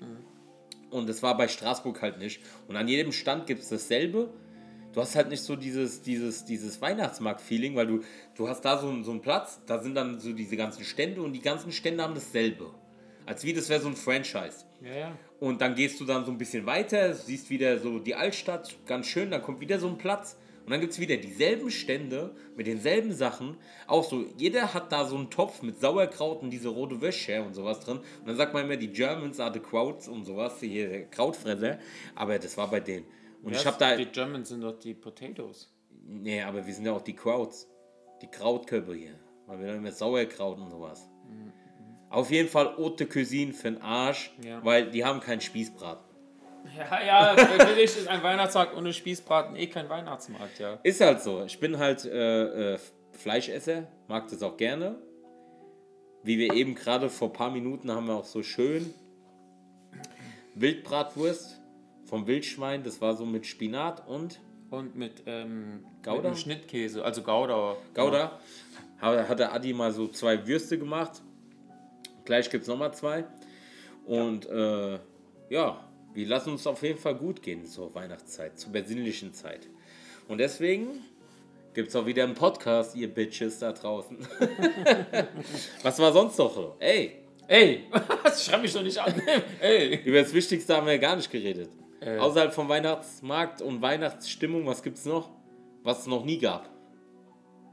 Und 0.90 1.08
das 1.08 1.22
war 1.22 1.36
bei 1.36 1.48
Straßburg 1.48 2.02
halt 2.02 2.18
nicht. 2.18 2.40
Und 2.68 2.76
an 2.76 2.86
jedem 2.86 3.12
Stand 3.12 3.46
gibt 3.46 3.62
es 3.62 3.70
dasselbe. 3.70 4.30
Du 4.92 5.00
hast 5.00 5.16
halt 5.16 5.30
nicht 5.30 5.42
so 5.42 5.56
dieses, 5.56 6.02
dieses, 6.02 6.44
dieses 6.44 6.82
Weihnachtsmarkt-Feeling, 6.82 7.74
weil 7.76 7.86
du, 7.86 8.00
du 8.34 8.46
hast 8.48 8.60
da 8.62 8.76
so, 8.76 8.88
einen- 8.88 9.02
so 9.04 9.10
einen 9.12 9.22
Platz, 9.22 9.60
da 9.64 9.78
sind 9.82 9.94
dann 9.94 10.20
so 10.20 10.34
diese 10.34 10.54
ganzen 10.58 10.84
Stände 10.84 11.22
und 11.22 11.32
die 11.32 11.40
ganzen 11.40 11.72
Stände 11.72 12.02
haben 12.02 12.14
dasselbe. 12.14 12.74
Als 13.24 13.42
wie 13.44 13.54
das 13.54 13.70
wäre 13.70 13.80
so 13.80 13.88
ein 13.88 13.96
Franchise. 13.96 14.66
Ja, 14.84 14.94
ja. 14.94 15.18
Und 15.40 15.60
dann 15.60 15.74
gehst 15.74 16.00
du 16.00 16.04
dann 16.04 16.24
so 16.24 16.30
ein 16.30 16.38
bisschen 16.38 16.66
weiter, 16.66 17.14
siehst 17.14 17.50
wieder 17.50 17.78
so 17.78 17.98
die 17.98 18.14
Altstadt, 18.14 18.76
ganz 18.86 19.06
schön, 19.06 19.30
dann 19.30 19.42
kommt 19.42 19.60
wieder 19.60 19.78
so 19.78 19.88
ein 19.88 19.98
Platz. 19.98 20.36
Und 20.64 20.70
dann 20.70 20.80
gibt 20.80 20.92
es 20.92 21.00
wieder 21.00 21.16
dieselben 21.16 21.70
Stände 21.70 22.36
mit 22.56 22.68
denselben 22.68 23.12
Sachen. 23.12 23.56
Auch 23.88 24.04
so, 24.04 24.24
jeder 24.36 24.72
hat 24.74 24.92
da 24.92 25.04
so 25.04 25.16
einen 25.16 25.28
Topf 25.28 25.62
mit 25.62 25.80
Sauerkraut 25.80 26.42
und 26.42 26.50
diese 26.50 26.68
rote 26.68 27.00
Wäsche 27.00 27.42
und 27.42 27.54
sowas 27.54 27.80
drin. 27.80 27.98
Und 27.98 28.28
dann 28.28 28.36
sagt 28.36 28.54
man 28.54 28.64
immer, 28.64 28.76
die 28.76 28.92
Germans 28.92 29.40
are 29.40 29.52
the 29.52 29.58
Krauts 29.58 30.06
und 30.06 30.24
sowas, 30.24 30.60
hier 30.60 31.06
Krautfresser. 31.06 31.78
Aber 32.14 32.38
das 32.38 32.56
war 32.56 32.70
bei 32.70 32.78
denen. 32.78 33.06
Und 33.42 33.56
ich 33.56 33.66
habe 33.66 33.76
da. 33.78 33.96
Die 33.96 34.06
Germans 34.06 34.50
sind 34.50 34.60
doch 34.60 34.78
die 34.78 34.94
Potatoes. 34.94 35.72
Nee, 36.04 36.42
aber 36.42 36.64
wir 36.64 36.72
sind 36.72 36.86
ja 36.86 36.92
auch 36.92 37.02
die 37.02 37.16
Krauts. 37.16 37.68
Die 38.22 38.28
Krautköpfe 38.28 38.94
hier. 38.94 39.18
Weil 39.46 39.60
wir 39.60 39.68
haben 39.68 39.78
immer 39.78 39.90
Sauerkraut 39.90 40.58
und 40.58 40.70
sowas. 40.70 41.08
Auf 42.12 42.30
jeden 42.30 42.48
Fall 42.48 42.76
Haute 42.76 43.06
Cuisine 43.06 43.52
für 43.54 43.70
den 43.72 43.80
Arsch, 43.82 44.32
Ja. 44.44 44.64
weil 44.64 44.90
die 44.90 45.04
haben 45.04 45.20
keinen 45.20 45.40
Spießbraten. 45.40 46.04
Ja, 46.76 47.02
ja, 47.04 47.36
für 47.36 47.74
dich 47.74 47.96
ist 47.96 48.06
ein 48.06 48.22
Weihnachtsmarkt 48.22 48.76
ohne 48.76 48.92
Spießbraten 48.92 49.56
eh 49.56 49.66
kein 49.66 49.88
Weihnachtsmarkt, 49.88 50.58
ja. 50.60 50.78
Ist 50.84 51.00
halt 51.00 51.20
so. 51.20 51.42
Ich 51.44 51.58
bin 51.58 51.78
halt 51.78 52.04
äh, 52.04 52.74
äh, 52.74 52.78
Fleischesser, 53.12 53.88
mag 54.08 54.28
das 54.28 54.42
auch 54.42 54.56
gerne. 54.56 54.96
Wie 56.22 56.38
wir 56.38 56.52
eben 56.54 56.74
gerade 56.76 57.10
vor 57.10 57.28
ein 57.30 57.32
paar 57.32 57.50
Minuten 57.50 57.90
haben 57.90 58.06
wir 58.06 58.14
auch 58.14 58.24
so 58.24 58.42
schön 58.44 58.94
Wildbratwurst 60.54 61.60
vom 62.04 62.26
Wildschwein. 62.26 62.84
Das 62.84 63.00
war 63.00 63.16
so 63.16 63.24
mit 63.24 63.46
Spinat 63.46 64.06
und 64.06 64.38
Und 64.70 64.94
mit, 64.96 65.22
ähm, 65.26 65.84
Gouda? 66.04 66.28
mit 66.30 66.38
Schnittkäse, 66.38 67.04
also 67.04 67.22
Gouda. 67.22 67.76
Gouda. 67.94 68.38
Hat, 69.00 69.28
hat 69.28 69.38
der 69.40 69.52
Adi 69.52 69.72
mal 69.72 69.90
so 69.92 70.06
zwei 70.08 70.46
Würste 70.46 70.78
gemacht. 70.78 71.22
Gleich 72.24 72.50
gibt 72.50 72.62
es 72.62 72.68
nochmal 72.68 72.94
zwei. 72.94 73.24
Und 74.06 74.48
äh, 74.48 74.98
ja, 75.50 75.88
wir 76.14 76.26
lassen 76.26 76.50
uns 76.50 76.66
auf 76.66 76.82
jeden 76.82 76.98
Fall 76.98 77.14
gut 77.14 77.42
gehen 77.42 77.64
zur 77.64 77.94
Weihnachtszeit, 77.94 78.58
zur 78.58 78.72
besinnlichen 78.72 79.32
Zeit. 79.32 79.68
Und 80.28 80.38
deswegen 80.38 81.02
Gibt's 81.74 81.96
auch 81.96 82.04
wieder 82.04 82.24
einen 82.24 82.34
Podcast, 82.34 82.94
ihr 82.96 83.08
Bitches 83.08 83.58
da 83.58 83.72
draußen. 83.72 84.18
Was 85.82 85.98
war 85.98 86.12
sonst 86.12 86.36
noch 86.38 86.54
so? 86.54 86.76
Ey, 86.78 87.22
Ey, 87.48 87.84
schreib 88.38 88.62
mich 88.62 88.72
doch 88.72 88.82
nicht 88.82 88.98
an. 88.98 89.12
Ey. 89.60 89.96
über 90.04 90.20
das 90.20 90.32
Wichtigste 90.32 90.76
haben 90.76 90.86
wir 90.86 90.94
ja 90.94 90.98
gar 90.98 91.16
nicht 91.16 91.30
geredet. 91.30 91.70
Außerhalb 92.00 92.52
vom 92.52 92.68
Weihnachtsmarkt 92.68 93.62
und 93.62 93.80
Weihnachtsstimmung, 93.80 94.66
was 94.66 94.82
gibt's 94.82 95.04
noch? 95.04 95.30
Was 95.82 96.00
es 96.00 96.06
noch 96.06 96.24
nie 96.24 96.38
gab. 96.38 96.68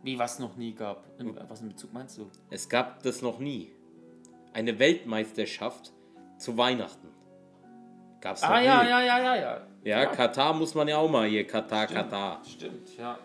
Wie 0.03 0.17
was 0.19 0.37
noch 0.39 0.55
nie 0.55 0.73
gab. 0.73 1.03
Was 1.47 1.61
in 1.61 1.69
Bezug 1.69 1.93
meinst 1.93 2.17
du? 2.17 2.29
Es 2.49 2.69
gab 2.69 3.01
das 3.03 3.21
noch 3.21 3.39
nie. 3.39 3.71
Eine 4.53 4.79
Weltmeisterschaft 4.79 5.91
zu 6.37 6.57
Weihnachten. 6.57 7.07
Gab's 8.21 8.43
Ah 8.43 8.59
ja, 8.61 8.83
ja, 8.83 9.01
ja, 9.01 9.19
ja, 9.19 9.35
ja. 9.35 9.61
Ja, 9.83 10.05
Katar 10.07 10.53
muss 10.53 10.75
man 10.75 10.87
ja 10.87 10.97
auch 10.97 11.09
mal 11.09 11.27
hier. 11.27 11.47
Katar, 11.47 11.87
Katar. 11.87 12.41
Stimmt, 12.45 12.97
ja. 12.97 13.17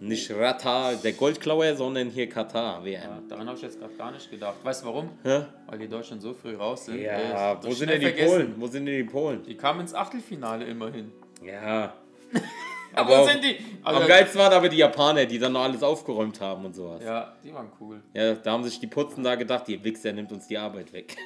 Nicht 0.00 0.32
Rata, 0.32 0.94
der 0.94 1.12
Goldklauer, 1.12 1.76
sondern 1.76 2.10
hier 2.10 2.28
Katar, 2.28 2.84
WM. 2.84 3.00
ja. 3.02 3.22
Daran 3.28 3.46
habe 3.46 3.56
ich 3.56 3.62
jetzt 3.62 3.78
gerade 3.78 3.94
gar 3.94 4.10
nicht 4.10 4.28
gedacht. 4.28 4.56
Weißt 4.64 4.82
du 4.82 4.86
warum? 4.88 5.10
Hä? 5.22 5.42
Weil 5.68 5.78
die 5.78 5.88
Deutschen 5.88 6.20
so 6.20 6.34
früh 6.34 6.56
raus 6.56 6.86
sind. 6.86 6.98
Ja, 7.00 7.62
wo 7.62 7.70
sind 7.70 7.88
denn 7.88 8.00
die 8.00 8.06
vergessen. 8.06 8.28
Polen? 8.32 8.54
Wo 8.58 8.66
sind 8.66 8.86
denn 8.86 8.96
die 8.96 9.04
Polen? 9.04 9.44
Die 9.44 9.56
kamen 9.56 9.80
ins 9.80 9.94
Achtelfinale 9.94 10.64
immerhin. 10.64 11.12
Ja. 11.44 11.94
Aber 12.94 13.16
Aber 13.16 13.24
wo 13.24 13.28
sind 13.28 13.42
die? 13.44 13.56
am 13.82 13.94
Also, 13.96 14.08
geilsten 14.08 14.40
waren 14.40 14.52
aber 14.52 14.68
die 14.68 14.76
Japaner, 14.76 15.24
die 15.26 15.38
dann 15.38 15.52
noch 15.52 15.62
alles 15.62 15.82
aufgeräumt 15.82 16.40
haben 16.40 16.64
und 16.66 16.74
sowas. 16.74 17.02
ja, 17.04 17.34
die 17.44 17.52
waren 17.52 17.70
cool. 17.80 18.02
Ja, 18.14 18.34
da 18.34 18.52
haben 18.52 18.64
sich 18.64 18.78
die 18.80 18.86
Putzen 18.86 19.24
da 19.24 19.34
gedacht, 19.34 19.68
ihr 19.68 19.82
Wichser 19.82 20.12
nimmt 20.12 20.30
uns 20.32 20.46
die 20.46 20.58
Arbeit 20.58 20.92
weg. 20.92 21.16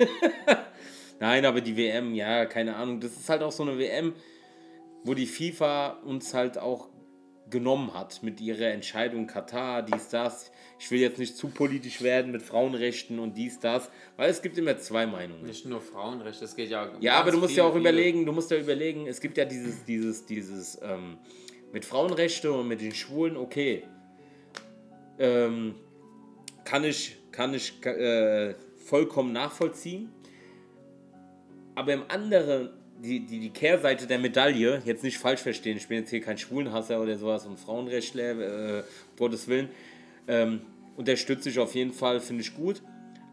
Nein, 1.21 1.45
aber 1.47 1.61
die 1.61 1.77
WM, 1.77 2.15
ja, 2.15 2.45
keine 2.47 2.77
Ahnung. 2.77 3.01
Das 3.01 3.13
ist 3.13 3.29
halt 3.29 3.43
auch 3.43 3.53
so 3.53 3.63
eine 3.63 3.79
WM, 3.79 4.15
wo 5.05 5.15
die 5.15 5.27
FIFA 5.27 5.99
uns 6.05 6.35
halt 6.35 6.59
auch 6.59 6.89
genommen 7.49 7.95
hat 7.95 8.23
mit 8.25 8.41
ihrer 8.41 8.67
Entscheidung 8.69 9.27
Katar, 9.27 9.83
dies, 9.83 10.09
das. 10.09 10.51
Ich 10.79 10.91
will 10.91 10.99
jetzt 11.01 11.19
nicht 11.19 11.37
zu 11.37 11.49
politisch 11.49 12.03
werden 12.03 12.33
mit 12.33 12.43
Frauenrechten 12.43 13.19
und 13.21 13.37
dies, 13.37 13.61
das, 13.61 13.89
weil 14.17 14.29
es 14.29 14.43
gibt 14.43 14.59
immer 14.59 14.77
zwei 14.79 15.07
Meinungen. 15.07 15.45
Nicht 15.47 15.65
nur 15.65 15.81
Frauenrecht, 15.81 16.43
das 16.43 16.55
geht 16.57 16.69
ja. 16.71 16.85
um 16.87 17.01
Ja, 17.01 17.15
aber 17.21 17.31
du 17.31 17.39
musst 17.39 17.57
ja 17.57 17.65
auch 17.65 17.69
viele- 17.69 17.81
überlegen, 17.83 18.27
du 18.27 18.33
musst 18.33 18.51
ja 18.51 18.59
überlegen, 18.59 19.07
es 19.07 19.21
gibt 19.21 19.39
ja 19.39 19.45
dieses, 19.47 19.85
dieses, 19.85 20.27
dieses, 20.27 20.79
ähm, 20.83 21.17
mit 21.73 21.85
Frauenrechte 21.85 22.53
und 22.53 22.69
mit 22.69 22.81
den 22.81 22.95
Schwulen, 22.95 23.37
okay. 23.37 23.85
Ähm, 25.19 25.75
kann 26.65 26.85
ich, 26.85 27.17
kann 27.33 27.55
ich 27.55 27.85
äh, 27.85 28.55
vollkommen 28.77 29.33
nachvollziehen. 29.33 30.11
Aber 31.75 31.93
im 31.93 32.03
anderen, 32.09 32.71
die, 32.99 33.27
die, 33.27 33.39
die 33.39 33.51
Kehrseite 33.51 34.07
der 34.07 34.19
Medaille, 34.19 34.83
jetzt 34.85 35.05
nicht 35.05 35.19
falsch 35.19 35.41
verstehen, 35.41 35.77
ich 35.77 35.89
bin 35.89 35.99
jetzt 35.99 36.11
hier 36.11 36.21
kein 36.21 36.39
Schwulenhasser 36.39 37.01
oder 37.01 37.17
sowas 37.17 37.47
und 37.47 37.59
Frauenrechtler, 37.59 38.79
äh, 38.79 38.83
Gottes 39.17 39.47
Willen, 39.49 39.69
ähm, 40.27 40.63
unterstütze 40.97 41.51
ich 41.51 41.59
auf 41.59 41.75
jeden 41.75 41.93
Fall, 41.93 42.21
finde 42.21 42.43
ich 42.43 42.55
gut. 42.55 42.83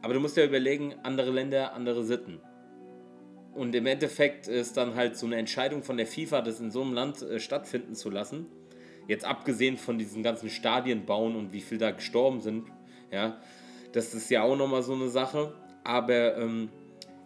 Aber 0.01 0.13
du 0.13 0.19
musst 0.19 0.35
ja 0.35 0.43
überlegen, 0.43 0.93
andere 1.03 1.31
Länder, 1.31 1.73
andere 1.73 2.03
Sitten. 2.03 2.41
Und 3.53 3.75
im 3.75 3.85
Endeffekt 3.85 4.47
ist 4.47 4.77
dann 4.77 4.95
halt 4.95 5.15
so 5.15 5.25
eine 5.25 5.35
Entscheidung 5.35 5.83
von 5.83 5.97
der 5.97 6.07
FIFA, 6.07 6.41
das 6.41 6.59
in 6.59 6.71
so 6.71 6.81
einem 6.81 6.93
Land 6.93 7.21
äh, 7.21 7.39
stattfinden 7.39 7.95
zu 7.95 8.09
lassen. 8.09 8.47
Jetzt 9.07 9.25
abgesehen 9.25 9.77
von 9.77 9.97
diesen 9.97 10.23
ganzen 10.23 10.49
Stadien 10.49 11.05
bauen 11.05 11.35
und 11.35 11.53
wie 11.53 11.61
viel 11.61 11.77
da 11.77 11.91
gestorben 11.91 12.41
sind, 12.41 12.67
ja, 13.11 13.37
das 13.91 14.13
ist 14.13 14.29
ja 14.29 14.43
auch 14.43 14.55
nochmal 14.55 14.81
so 14.81 14.93
eine 14.93 15.09
Sache. 15.09 15.53
Aber 15.83 16.37
ähm, 16.37 16.69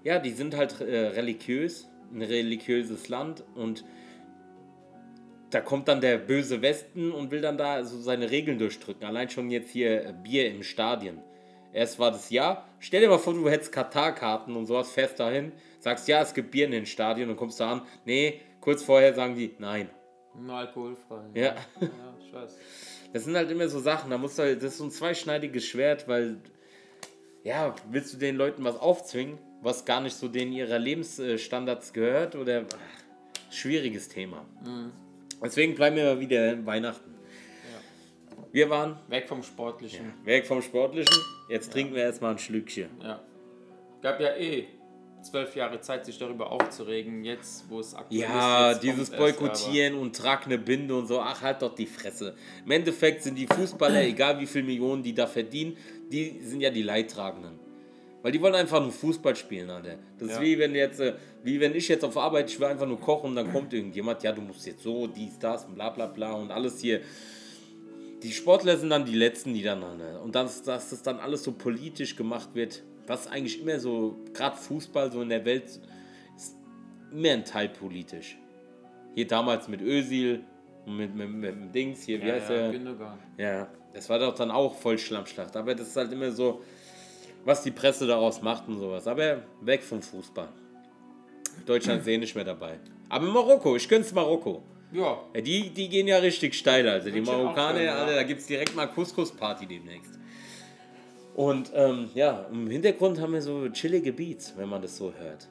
ja, 0.03 0.19
die 0.19 0.31
sind 0.31 0.55
halt 0.55 0.81
äh, 0.81 1.07
religiös, 1.07 1.87
ein 2.11 2.21
religiöses 2.21 3.09
Land 3.09 3.43
und 3.55 3.85
da 5.49 5.61
kommt 5.61 5.87
dann 5.87 6.01
der 6.01 6.17
böse 6.17 6.61
Westen 6.61 7.11
und 7.11 7.31
will 7.31 7.41
dann 7.41 7.57
da 7.57 7.83
so 7.85 7.99
seine 7.99 8.31
Regeln 8.31 8.57
durchdrücken. 8.57 9.05
Allein 9.05 9.29
schon 9.29 9.49
jetzt 9.49 9.71
hier 9.71 10.05
äh, 10.05 10.13
Bier 10.23 10.49
im 10.49 10.63
Stadion. 10.63 11.19
Erst 11.77 11.99
war 11.99 12.09
das 12.09 12.31
ja. 12.31 12.65
Stell 12.79 13.01
dir 13.01 13.07
mal 13.07 13.19
vor, 13.19 13.35
du 13.35 13.47
hättest 13.47 13.71
Katar-Karten 13.71 14.55
und 14.55 14.65
sowas, 14.65 14.91
fährst 14.91 15.19
dahin, 15.19 15.51
sagst 15.79 16.07
ja, 16.07 16.23
es 16.23 16.33
gibt 16.33 16.49
Bier 16.49 16.65
in 16.65 16.71
den 16.71 16.87
Stadien 16.87 17.29
und 17.29 17.35
kommst 17.35 17.59
da 17.59 17.71
an. 17.71 17.81
Nee, 18.03 18.41
kurz 18.61 18.81
vorher 18.81 19.13
sagen 19.13 19.35
die, 19.35 19.53
nein. 19.59 19.87
Nur 20.33 20.55
alkoholfrei. 20.55 21.21
Ja. 21.35 21.43
ja, 21.43 21.55
ich 22.19 22.33
weiß. 22.33 22.57
Das 23.13 23.25
sind 23.25 23.35
halt 23.35 23.51
immer 23.51 23.69
so 23.69 23.79
Sachen, 23.79 24.09
da 24.09 24.17
musst 24.17 24.39
du 24.39 24.41
halt, 24.41 24.57
das 24.63 24.71
ist 24.71 24.79
so 24.79 24.85
ein 24.85 24.91
zweischneidiges 24.91 25.67
Schwert, 25.67 26.07
weil, 26.07 26.37
ja, 27.43 27.75
willst 27.91 28.11
du 28.15 28.17
den 28.17 28.37
Leuten 28.37 28.63
was 28.63 28.79
aufzwingen, 28.79 29.37
was 29.61 29.85
gar 29.85 30.01
nicht 30.01 30.15
so 30.15 30.27
denen 30.27 30.53
ihrer 30.53 30.79
Lebensstandards 30.79 31.93
gehört 31.93 32.35
oder, 32.35 32.65
ach, 32.73 33.53
schwieriges 33.53 34.09
Thema. 34.09 34.43
Deswegen 35.43 35.75
bleiben 35.75 35.95
wir 35.95 36.05
mal 36.05 36.19
wieder 36.19 36.65
Weihnachten. 36.65 37.16
Wir 38.51 38.69
waren 38.69 38.97
Weg 39.07 39.27
vom 39.27 39.43
Sportlichen. 39.43 40.13
weg 40.23 40.45
vom 40.45 40.61
Sportlichen, 40.61 41.15
jetzt 41.49 41.71
trinken 41.71 41.95
wir 41.95 42.03
erstmal 42.03 42.31
ein 42.31 42.39
Schlückchen. 42.39 42.89
Ja. 43.01 43.21
Gab 44.01 44.19
ja 44.19 44.35
eh 44.35 44.65
zwölf 45.21 45.55
Jahre 45.55 45.81
Zeit, 45.81 46.05
sich 46.05 46.17
darüber 46.17 46.51
aufzuregen. 46.51 47.23
Jetzt, 47.23 47.65
wo 47.69 47.79
es 47.79 47.93
aktuell 47.93 48.21
Ja, 48.21 48.71
ist. 48.71 48.83
jetzt 48.83 48.83
dieses 48.83 49.09
Boykottieren 49.09 49.95
und 49.95 50.15
trag 50.15 50.45
eine 50.45 50.57
Binde 50.57 50.95
und 50.95 51.07
so, 51.07 51.19
ach 51.19 51.41
halt 51.41 51.61
doch 51.61 51.75
die 51.75 51.87
Fresse. 51.87 52.35
Im 52.63 52.71
Endeffekt 52.71 53.23
sind 53.23 53.35
die 53.35 53.47
Fußballer, 53.47 54.01
egal 54.07 54.39
wie 54.39 54.45
viel 54.45 54.63
Millionen 54.63 55.03
die 55.03 55.13
da 55.13 55.27
verdienen, 55.27 55.75
die 56.11 56.39
sind 56.41 56.61
ja 56.61 56.69
die 56.69 56.83
Leidtragenden. 56.83 57.59
Weil 58.21 58.31
die 58.31 58.41
wollen 58.41 58.55
einfach 58.55 58.81
nur 58.81 58.91
Fußball 58.91 59.35
spielen, 59.35 59.69
Alter. 59.69 59.97
Das 60.17 60.29
ist 60.29 60.35
Ja. 60.35 60.41
wie 60.41 60.57
wenn 60.57 60.73
jetzt, 60.75 60.99
äh, 60.99 61.13
wie 61.43 61.59
wenn 61.59 61.75
ich 61.75 61.87
jetzt 61.87 62.03
auf 62.05 62.17
Arbeit, 62.17 62.49
ich 62.49 62.59
will 62.59 62.67
einfach 62.67 62.87
nur 62.87 62.99
kochen 62.99 63.31
und 63.31 63.35
dann 63.35 63.51
kommt 63.51 63.73
irgendjemand, 63.73 64.23
ja, 64.23 64.31
du 64.31 64.41
musst 64.41 64.65
jetzt 64.65 64.83
so, 64.83 65.07
dies, 65.07 65.37
das 65.39 65.65
und 65.65 65.75
bla 65.75 65.89
bla 65.89 66.05
bla 66.07 66.33
und 66.33 66.51
alles 66.51 66.79
hier. 66.81 67.01
Die 68.23 68.31
Sportler 68.31 68.77
sind 68.77 68.89
dann 68.89 69.05
die 69.05 69.15
Letzten, 69.15 69.53
die 69.53 69.61
dann, 69.61 69.79
ne? 69.79 70.19
und 70.23 70.33
dass, 70.33 70.63
dass 70.63 70.89
das 70.89 71.03
dann 71.03 71.19
alles 71.19 71.43
so 71.43 71.51
politisch 71.51 72.15
gemacht 72.15 72.49
wird, 72.53 72.83
was 73.05 73.27
eigentlich 73.27 73.61
immer 73.61 73.79
so, 73.79 74.17
gerade 74.33 74.57
Fußball 74.57 75.11
so 75.11 75.21
in 75.21 75.29
der 75.29 75.45
Welt, 75.45 75.65
ist 75.65 76.55
immer 77.11 77.29
ein 77.29 77.45
Teil 77.45 77.69
politisch. 77.69 78.37
Hier 79.15 79.27
damals 79.27 79.67
mit 79.67 79.81
Özil 79.81 80.43
und 80.85 80.97
mit, 80.97 81.15
mit, 81.15 81.29
mit, 81.29 81.51
dem 81.51 81.71
Dings 81.71 82.03
hier, 82.03 82.21
wie 82.21 82.27
Ja, 82.27 82.33
heißt 82.33 82.49
ja, 82.49 82.55
der? 82.55 82.71
Gündogan. 82.71 83.19
Ja, 83.37 83.67
das 83.93 84.09
war 84.09 84.19
doch 84.19 84.35
dann 84.35 84.51
auch 84.51 84.75
voll 84.75 84.97
Schlammschlacht. 84.97 85.55
Aber 85.55 85.73
das 85.73 85.87
ist 85.87 85.97
halt 85.97 86.11
immer 86.11 86.31
so, 86.31 86.61
was 87.45 87.63
die 87.63 87.71
Presse 87.71 88.05
daraus 88.07 88.41
macht 88.41 88.67
und 88.67 88.77
sowas. 88.77 89.07
Aber 89.07 89.43
weg 89.61 89.83
vom 89.83 90.01
Fußball. 90.01 90.49
Deutschland 91.65 92.03
sehe 92.03 92.19
nicht 92.19 92.35
mehr 92.35 92.43
dabei. 92.45 92.79
Aber 93.09 93.25
Marokko, 93.25 93.75
ich 93.75 93.87
gönn's 93.87 94.13
Marokko. 94.13 94.63
Ja, 94.91 95.19
Ja, 95.35 95.41
die, 95.41 95.69
die 95.69 95.89
gehen 95.89 96.07
ja 96.07 96.17
richtig 96.17 96.53
steil, 96.55 96.87
also 96.87 97.09
die 97.09 97.19
ich 97.19 97.25
Marokkaner, 97.25 97.81
ja. 97.81 98.05
Da 98.05 98.23
gibt 98.23 98.41
es 98.41 98.47
direkt 98.47 98.75
mal 98.75 98.87
Couscous-Party 98.87 99.65
demnächst. 99.65 100.17
Und 101.35 101.71
ähm, 101.75 102.09
ja, 102.15 102.47
im 102.51 102.67
Hintergrund 102.69 103.19
haben 103.21 103.33
wir 103.33 103.41
so 103.41 103.69
chillige 103.69 104.11
Beats, 104.13 104.53
wenn 104.57 104.69
man 104.69 104.81
das 104.81 104.97
so 104.97 105.13
hört. 105.13 105.47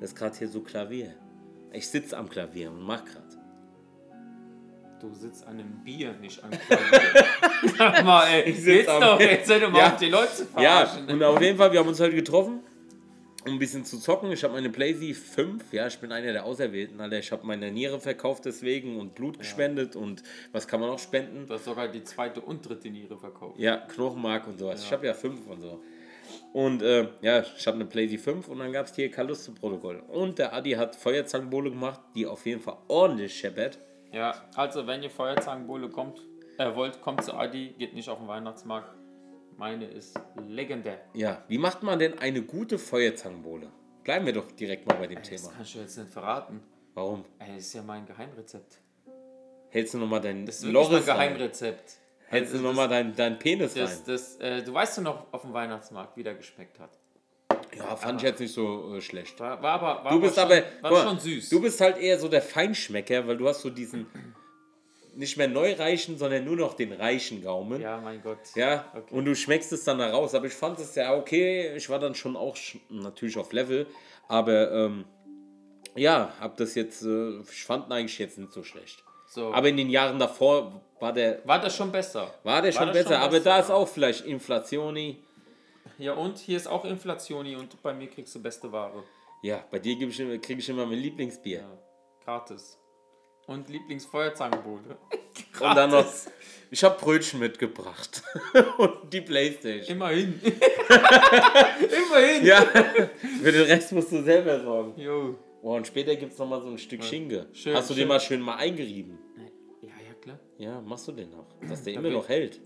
Das 0.00 0.10
ist 0.10 0.16
gerade 0.16 0.36
hier 0.38 0.48
so 0.48 0.60
Klavier. 0.60 1.14
Ich 1.72 1.88
sitze 1.88 2.16
am 2.16 2.28
Klavier 2.28 2.70
und 2.70 2.80
mach 2.82 3.04
gerade. 3.04 3.24
du 5.00 5.12
sitzt 5.14 5.46
an 5.46 5.54
einem 5.58 5.82
Bier, 5.84 6.12
nicht 6.20 6.42
am 6.44 6.50
Klavier. 6.50 7.00
Sag 7.78 8.04
mal, 8.04 8.26
ey, 8.28 8.52
sitz 8.52 8.64
geht's 8.64 8.88
am- 8.88 9.00
doch, 9.00 9.20
jetzt 9.20 9.50
doch 9.50 9.70
mal 9.70 9.78
Ja. 9.78 9.86
auf 9.92 9.96
die 9.96 10.08
Leute 10.08 10.32
zu 10.34 10.42
Ja, 10.60 10.86
verarschen. 10.86 11.08
und 11.08 11.22
auf 11.22 11.40
jeden 11.40 11.56
Fall, 11.58 11.72
wir 11.72 11.80
haben 11.80 11.88
uns 11.88 12.00
heute 12.00 12.14
getroffen, 12.14 12.60
um 13.48 13.56
ein 13.56 13.58
bisschen 13.58 13.84
zu 13.84 13.98
zocken. 13.98 14.30
Ich 14.30 14.44
habe 14.44 14.54
meine 14.54 14.70
PlayStation 14.70 15.58
5, 15.58 15.72
ja, 15.72 15.86
ich 15.86 15.98
bin 15.98 16.12
einer 16.12 16.32
der 16.32 16.44
Auserwählten, 16.44 17.00
Alter. 17.00 17.18
Ich 17.18 17.32
habe 17.32 17.46
meine 17.46 17.70
Niere 17.70 17.98
verkauft 18.00 18.44
deswegen 18.44 18.98
und 18.98 19.14
Blut 19.14 19.38
gespendet 19.38 19.96
und 19.96 20.22
was 20.52 20.68
kann 20.68 20.80
man 20.80 20.90
noch 20.90 20.98
spenden? 20.98 21.46
Du 21.46 21.54
hast 21.54 21.64
sogar 21.64 21.88
die 21.88 22.04
zweite 22.04 22.40
und 22.40 22.68
dritte 22.68 22.90
Niere 22.90 23.16
verkauft. 23.18 23.58
Ja, 23.58 23.78
Knochenmark 23.78 24.46
und 24.46 24.58
sowas. 24.58 24.82
Ich 24.82 24.92
habe 24.92 25.06
ja 25.06 25.14
fünf 25.14 25.46
und 25.46 25.60
so. 25.60 25.82
Und 26.52 26.82
äh, 26.82 27.08
ja, 27.22 27.40
ich 27.40 27.66
habe 27.66 27.76
eine 27.76 27.86
PlayStation 27.86 28.42
5 28.42 28.48
und 28.48 28.58
dann 28.58 28.72
gab 28.72 28.86
es 28.86 28.94
hier 28.94 29.10
Callisto-Protokoll. 29.10 30.02
Und 30.08 30.38
der 30.38 30.52
Adi 30.52 30.72
hat 30.72 30.96
Feuerzangenbowle 30.96 31.70
gemacht, 31.70 32.00
die 32.14 32.26
auf 32.26 32.44
jeden 32.46 32.60
Fall 32.60 32.76
ordentlich 32.88 33.34
scheppert. 33.34 33.78
Ja, 34.12 34.34
also 34.54 34.86
wenn 34.86 35.02
ihr 35.02 35.10
Feuerzangenbowle 35.10 35.88
kommt, 35.90 36.20
äh, 36.58 36.74
wollt, 36.74 37.00
kommt 37.00 37.24
zu 37.24 37.34
Adi, 37.34 37.74
geht 37.78 37.94
nicht 37.94 38.08
auf 38.08 38.18
den 38.18 38.28
Weihnachtsmarkt. 38.28 38.94
Meine 39.58 39.86
ist 39.86 40.14
legendär. 40.46 41.00
Ja, 41.14 41.42
wie 41.48 41.58
macht 41.58 41.82
man 41.82 41.98
denn 41.98 42.16
eine 42.20 42.42
gute 42.42 42.78
Feuerzangenbowle? 42.78 43.72
Bleiben 44.04 44.24
wir 44.24 44.32
doch 44.32 44.50
direkt 44.52 44.86
mal 44.86 44.94
bei 44.96 45.08
dem 45.08 45.18
Das 45.18 45.28
Thema. 45.28 45.52
kannst 45.56 45.74
du 45.74 45.80
jetzt 45.80 45.98
nicht 45.98 46.10
verraten. 46.12 46.62
Warum? 46.94 47.24
Ey, 47.40 47.56
das 47.56 47.66
ist 47.66 47.72
ja 47.74 47.82
mein 47.82 48.06
Geheimrezept. 48.06 48.78
Hältst 49.70 49.94
du 49.94 49.98
nochmal 49.98 50.20
dein 50.20 50.46
Das 50.46 50.60
ist 50.60 50.72
wirklich 50.72 50.90
mein? 50.90 51.04
Geheimrezept. 51.04 51.96
Hältst 52.28 52.52
du 52.52 52.56
Also 52.58 52.68
nochmal 52.68 52.88
dein, 52.88 53.16
dein 53.16 53.38
Penis 53.38 53.74
das, 53.74 53.90
rein? 53.90 53.98
das, 54.06 54.36
äh, 54.36 54.62
du 54.62 54.72
weißt 54.72 54.98
du 54.98 55.02
noch 55.02 55.32
auf 55.32 55.42
dem 55.42 55.52
Weihnachtsmarkt, 55.52 56.16
wie 56.16 56.22
der 56.22 56.34
geschmeckt 56.34 56.78
hat. 56.78 56.90
Ja, 57.76 57.96
fand 57.96 58.20
ich 58.22 58.28
jetzt 58.28 58.38
nicht 58.40 58.52
so 58.54 58.94
äh, 58.94 59.00
schlecht. 59.00 59.38
War, 59.40 59.60
war 59.60 59.72
aber, 59.80 60.04
war 60.04 60.12
Du 60.12 60.20
bist 60.20 60.38
aber, 60.38 60.54
aber, 60.54 60.62
schon, 60.62 60.82
war 60.82 60.90
guck 60.90 60.98
mal, 61.04 61.08
schon 61.10 61.18
süß. 61.20 61.48
Du 61.50 61.60
bist 61.60 61.80
halt 61.80 61.98
eher 61.98 62.18
so 62.18 62.28
der 62.28 62.42
Feinschmecker, 62.42 63.26
weil 63.26 63.36
du 63.36 63.48
hast 63.48 63.62
so 63.62 63.70
diesen 63.70 64.06
nicht 65.18 65.36
mehr 65.36 65.48
neu 65.48 65.72
reichen, 65.74 66.16
sondern 66.16 66.44
nur 66.44 66.56
noch 66.56 66.74
den 66.74 66.92
reichen 66.92 67.42
Gaumen. 67.42 67.80
ja, 67.80 68.00
mein 68.00 68.22
Gott. 68.22 68.38
Ja, 68.54 68.84
Okay. 68.94 69.14
und 69.14 69.24
du 69.24 69.34
schmeckst 69.34 69.72
es 69.72 69.84
dann 69.84 69.98
da 69.98 70.10
raus. 70.10 70.34
Aber 70.34 70.46
ich 70.46 70.52
fand 70.54 70.78
es 70.78 70.94
ja 70.94 71.14
okay. 71.16 71.74
Ich 71.76 71.88
war 71.90 71.98
dann 71.98 72.14
schon 72.14 72.36
auch 72.36 72.56
natürlich 72.88 73.36
auf 73.36 73.52
Level. 73.52 73.86
Aber 74.28 74.70
ähm, 74.72 75.04
ja, 75.96 76.32
hab 76.40 76.56
das 76.56 76.74
jetzt, 76.76 77.02
äh, 77.02 77.40
ich 77.40 77.64
fand 77.64 77.90
eigentlich 77.90 78.18
jetzt 78.18 78.38
nicht 78.38 78.52
so 78.52 78.62
schlecht. 78.62 79.02
So. 79.26 79.52
Aber 79.52 79.68
in 79.68 79.76
den 79.76 79.90
Jahren 79.90 80.18
davor 80.18 80.80
war 81.00 81.12
der, 81.12 81.40
war 81.46 81.60
das 81.60 81.76
schon 81.76 81.90
besser? 81.92 82.32
war 82.44 82.62
der 82.62 82.72
schon 82.72 82.86
das 82.86 82.96
besser. 82.96 83.18
aber 83.20 83.40
da 83.40 83.58
ist 83.58 83.70
auch 83.70 83.88
vielleicht 83.88 84.24
Inflationi. 84.24 85.22
Ja, 85.98 86.12
und 86.12 86.38
hier 86.38 86.56
ist 86.56 86.66
auch 86.68 86.84
Inflation 86.84 87.44
und 87.56 87.82
bei 87.82 87.92
mir 87.92 88.06
kriegst 88.08 88.34
du 88.34 88.40
beste 88.42 88.70
Ware. 88.70 89.02
Ja, 89.42 89.64
bei 89.70 89.78
dir 89.80 89.96
geb 89.96 90.10
ich 90.10 90.20
immer- 90.20 90.38
krieg 90.38 90.58
ich 90.58 90.68
immer 90.68 90.86
mein 90.86 90.98
Lieblingsbier. 90.98 91.58
Ja, 91.58 91.78
gratis. 92.24 92.78
Und 93.48 93.68
Lieblingsfeuerzangenbode. 93.70 94.96
Und 95.60 95.74
dann 95.74 95.90
noch, 95.90 96.06
ich 96.70 96.84
habe 96.84 97.00
Brötchen 97.00 97.40
mitgebracht. 97.40 98.22
Und 98.78 99.12
die 99.12 99.22
Playstation. 99.22 99.96
Immerhin. 99.96 100.40
Immerhin. 100.44 102.44
Ja, 102.44 102.60
für 103.42 103.50
den 103.50 103.62
Rest 103.62 103.92
musst 103.92 104.12
du 104.12 104.22
selber 104.22 104.60
sorgen. 104.60 105.00
Jo. 105.00 105.36
Oh, 105.62 105.74
und 105.74 105.86
später 105.86 106.14
gibt 106.14 106.32
es 106.32 106.38
nochmal 106.38 106.60
so 106.60 106.68
ein 106.68 106.78
Stück 106.78 107.02
Schinke. 107.02 107.46
Schön, 107.52 107.74
Hast 107.74 107.90
du 107.90 107.94
den 107.94 108.02
schön. 108.02 108.08
mal 108.08 108.20
schön 108.20 108.40
mal 108.40 108.56
eingerieben? 108.56 109.18
Ja, 109.80 109.88
ja, 109.88 110.14
klar. 110.20 110.38
Ja, 110.58 110.80
machst 110.80 111.08
du 111.08 111.12
den 111.12 111.30
noch. 111.30 111.46
Dass 111.68 111.82
der 111.82 111.94
Da 111.94 112.00
immer 112.00 112.10
noch 112.10 112.28
hält. 112.28 112.60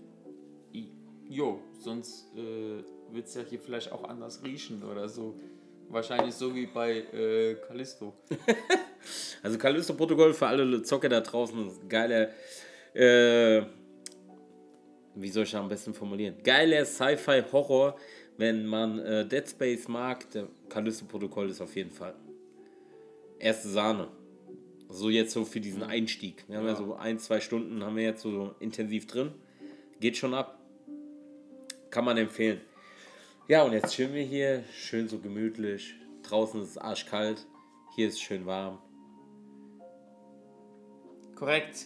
Jo, 1.29 1.61
sonst 1.79 2.27
äh, 2.35 2.83
wird 3.11 3.25
es 3.25 3.33
ja 3.33 3.41
hier 3.41 3.59
vielleicht 3.59 3.91
auch 3.91 4.03
anders 4.03 4.43
riechen 4.43 4.83
oder 4.83 5.09
so. 5.09 5.39
Wahrscheinlich 5.93 6.33
so 6.33 6.53
wie 6.55 6.65
bei 6.65 7.03
äh, 7.13 7.55
Callisto. 7.67 8.13
Also 9.43 9.57
Callisto-Protokoll 9.57 10.33
für 10.33 10.47
alle 10.47 10.81
Zocker 10.81 11.09
da 11.09 11.19
draußen 11.19 11.67
ist 11.67 11.83
ein 11.83 11.89
geiler, 11.89 12.29
äh, 12.93 13.61
wie 15.15 15.27
soll 15.27 15.43
ich 15.43 15.51
das 15.51 15.59
am 15.59 15.67
besten 15.67 15.93
formulieren? 15.93 16.35
Geiler 16.41 16.85
Sci-Fi-Horror, 16.85 17.97
wenn 18.37 18.65
man 18.65 18.99
äh, 18.99 19.27
Dead 19.27 19.45
Space 19.45 19.89
mag, 19.89 20.31
der 20.31 20.47
Callisto-Protokoll 20.69 21.49
ist 21.49 21.59
auf 21.59 21.75
jeden 21.75 21.91
Fall. 21.91 22.15
Erste 23.39 23.67
Sahne. 23.67 24.07
So 24.87 25.09
jetzt 25.09 25.33
so 25.33 25.43
für 25.43 25.59
diesen 25.59 25.83
Einstieg. 25.83 26.45
Wir 26.47 26.59
haben 26.59 26.65
ja. 26.65 26.71
Ja. 26.71 26.77
so 26.77 26.93
ein, 26.95 27.19
zwei 27.19 27.41
Stunden 27.41 27.83
haben 27.83 27.97
wir 27.97 28.03
jetzt 28.03 28.21
so 28.21 28.55
intensiv 28.61 29.05
drin. 29.05 29.33
Geht 29.99 30.15
schon 30.15 30.33
ab. 30.33 30.61
Kann 31.89 32.05
man 32.05 32.15
empfehlen. 32.15 32.61
Ja, 33.47 33.63
und 33.63 33.73
jetzt 33.73 33.93
chillen 33.93 34.13
wir 34.13 34.23
hier, 34.23 34.63
schön 34.73 35.07
so 35.09 35.19
gemütlich. 35.19 35.95
Draußen 36.23 36.61
ist 36.61 36.69
es 36.69 36.77
arschkalt, 36.77 37.45
hier 37.95 38.07
ist 38.07 38.13
es 38.15 38.21
schön 38.21 38.45
warm. 38.45 38.79
Korrekt. 41.35 41.85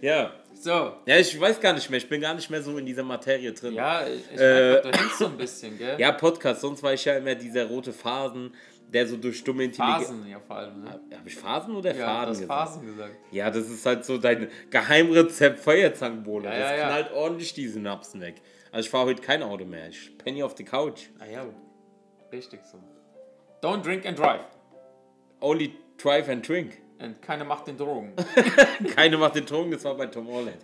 Ja. 0.00 0.32
So. 0.54 0.70
Ja, 1.04 1.18
ich 1.18 1.38
weiß 1.38 1.60
gar 1.60 1.72
nicht 1.74 1.90
mehr, 1.90 1.98
ich 1.98 2.08
bin 2.08 2.20
gar 2.20 2.32
nicht 2.32 2.48
mehr 2.48 2.62
so 2.62 2.78
in 2.78 2.86
dieser 2.86 3.02
Materie 3.02 3.52
drin. 3.52 3.74
Ja, 3.74 4.06
ich, 4.06 4.22
ich 4.32 4.40
Äh, 4.40 4.70
merke, 4.70 4.90
du 4.90 4.98
hängst 4.98 5.18
so 5.18 5.26
ein 5.26 5.36
bisschen, 5.36 5.76
gell? 5.76 5.98
Ja, 6.00 6.12
Podcast, 6.12 6.60
sonst 6.62 6.82
war 6.82 6.94
ich 6.94 7.04
ja 7.04 7.16
immer 7.16 7.34
dieser 7.34 7.66
rote 7.66 7.92
Phasen, 7.92 8.54
der 8.94 9.06
so 9.08 9.16
durch 9.16 9.42
dumme 9.42 9.64
Intelligenz. 9.64 10.06
Phasen, 10.06 10.26
ja, 10.28 10.38
vor 10.38 10.56
allem. 10.56 10.82
Ne? 10.82 10.90
Habe 10.90 11.28
ich 11.28 11.34
Phasen 11.34 11.74
oder 11.74 11.94
Ja, 11.94 12.06
Faden 12.06 12.28
gesagt? 12.32 12.48
Phasen 12.48 12.86
gesagt. 12.86 13.14
Ja, 13.32 13.50
das 13.50 13.68
ist 13.68 13.84
halt 13.84 14.04
so 14.04 14.18
dein 14.18 14.48
Geheimrezept 14.70 15.58
Feuerzangenbowle. 15.58 16.44
Ja, 16.44 16.50
das 16.50 16.70
ja, 16.70 16.76
ja. 16.76 16.86
knallt 16.86 17.12
ordentlich 17.12 17.52
die 17.54 17.66
Synapsen 17.66 18.20
weg. 18.20 18.36
Also 18.70 18.86
ich 18.86 18.90
fahre 18.90 19.06
heute 19.06 19.20
kein 19.20 19.42
Auto 19.42 19.64
mehr. 19.64 19.88
Ich 19.88 20.16
penne 20.16 20.44
auf 20.44 20.54
die 20.54 20.64
Couch. 20.64 21.02
Ah 21.18 21.26
ja, 21.26 21.44
richtig 22.32 22.60
so. 22.64 22.78
Don't 23.60 23.82
drink 23.82 24.06
and 24.06 24.18
drive. 24.18 24.44
Only 25.40 25.74
drive 25.98 26.28
and 26.28 26.46
drink. 26.46 26.78
Und 27.00 27.20
keiner 27.20 27.44
macht 27.44 27.66
den 27.66 27.76
Drogen. 27.76 28.12
Keine 28.94 29.18
macht 29.18 29.34
den 29.34 29.46
Ton, 29.46 29.70
das 29.70 29.84
war 29.84 29.96
bei 29.96 30.06
Tom 30.06 30.28
Holland. 30.28 30.58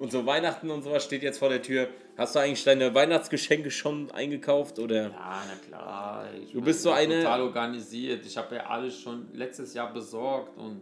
Und 0.00 0.10
so 0.10 0.24
Weihnachten 0.24 0.70
und 0.70 0.82
sowas 0.82 1.04
steht 1.04 1.22
jetzt 1.22 1.38
vor 1.38 1.50
der 1.50 1.60
Tür. 1.60 1.88
Hast 2.16 2.34
du 2.34 2.38
eigentlich 2.38 2.64
deine 2.64 2.94
Weihnachtsgeschenke 2.94 3.70
schon 3.70 4.10
eingekauft 4.10 4.78
oder? 4.78 5.10
Ja, 5.10 5.42
na 5.46 5.54
klar. 5.68 6.24
Ich 6.42 6.52
Du 6.52 6.62
bist 6.62 6.82
so 6.82 6.88
bin 6.90 6.98
eine- 6.98 7.22
Total 7.22 7.42
organisiert. 7.42 8.24
Ich 8.24 8.36
habe 8.38 8.56
ja 8.56 8.66
alles 8.66 8.98
schon 8.98 9.28
letztes 9.34 9.74
Jahr 9.74 9.92
besorgt 9.92 10.56
und. 10.58 10.80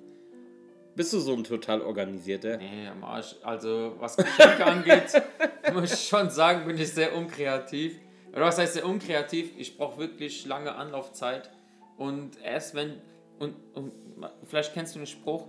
Bist 0.94 1.12
du 1.12 1.18
so 1.18 1.32
ein 1.34 1.42
total 1.44 1.80
organisierter? 1.82 2.56
Nee, 2.58 2.86
am 2.88 3.02
Arsch. 3.04 3.34
Also, 3.42 3.94
was 3.98 4.16
Geschenke 4.16 4.64
angeht, 4.64 5.20
muss 5.74 5.92
ich 5.92 6.08
schon 6.08 6.30
sagen, 6.30 6.64
bin 6.66 6.78
ich 6.78 6.92
sehr 6.92 7.14
unkreativ. 7.16 7.98
Oder 8.32 8.42
was 8.46 8.58
heißt 8.58 8.74
sehr 8.74 8.86
unkreativ? 8.86 9.50
Ich 9.58 9.76
brauche 9.76 9.98
wirklich 9.98 10.46
lange 10.46 10.74
Anlaufzeit. 10.76 11.50
Und 11.96 12.40
erst 12.44 12.74
wenn. 12.76 13.00
Und, 13.40 13.54
und 13.74 13.92
vielleicht 14.44 14.74
kennst 14.74 14.94
du 14.94 15.00
den 15.00 15.06
Spruch. 15.06 15.46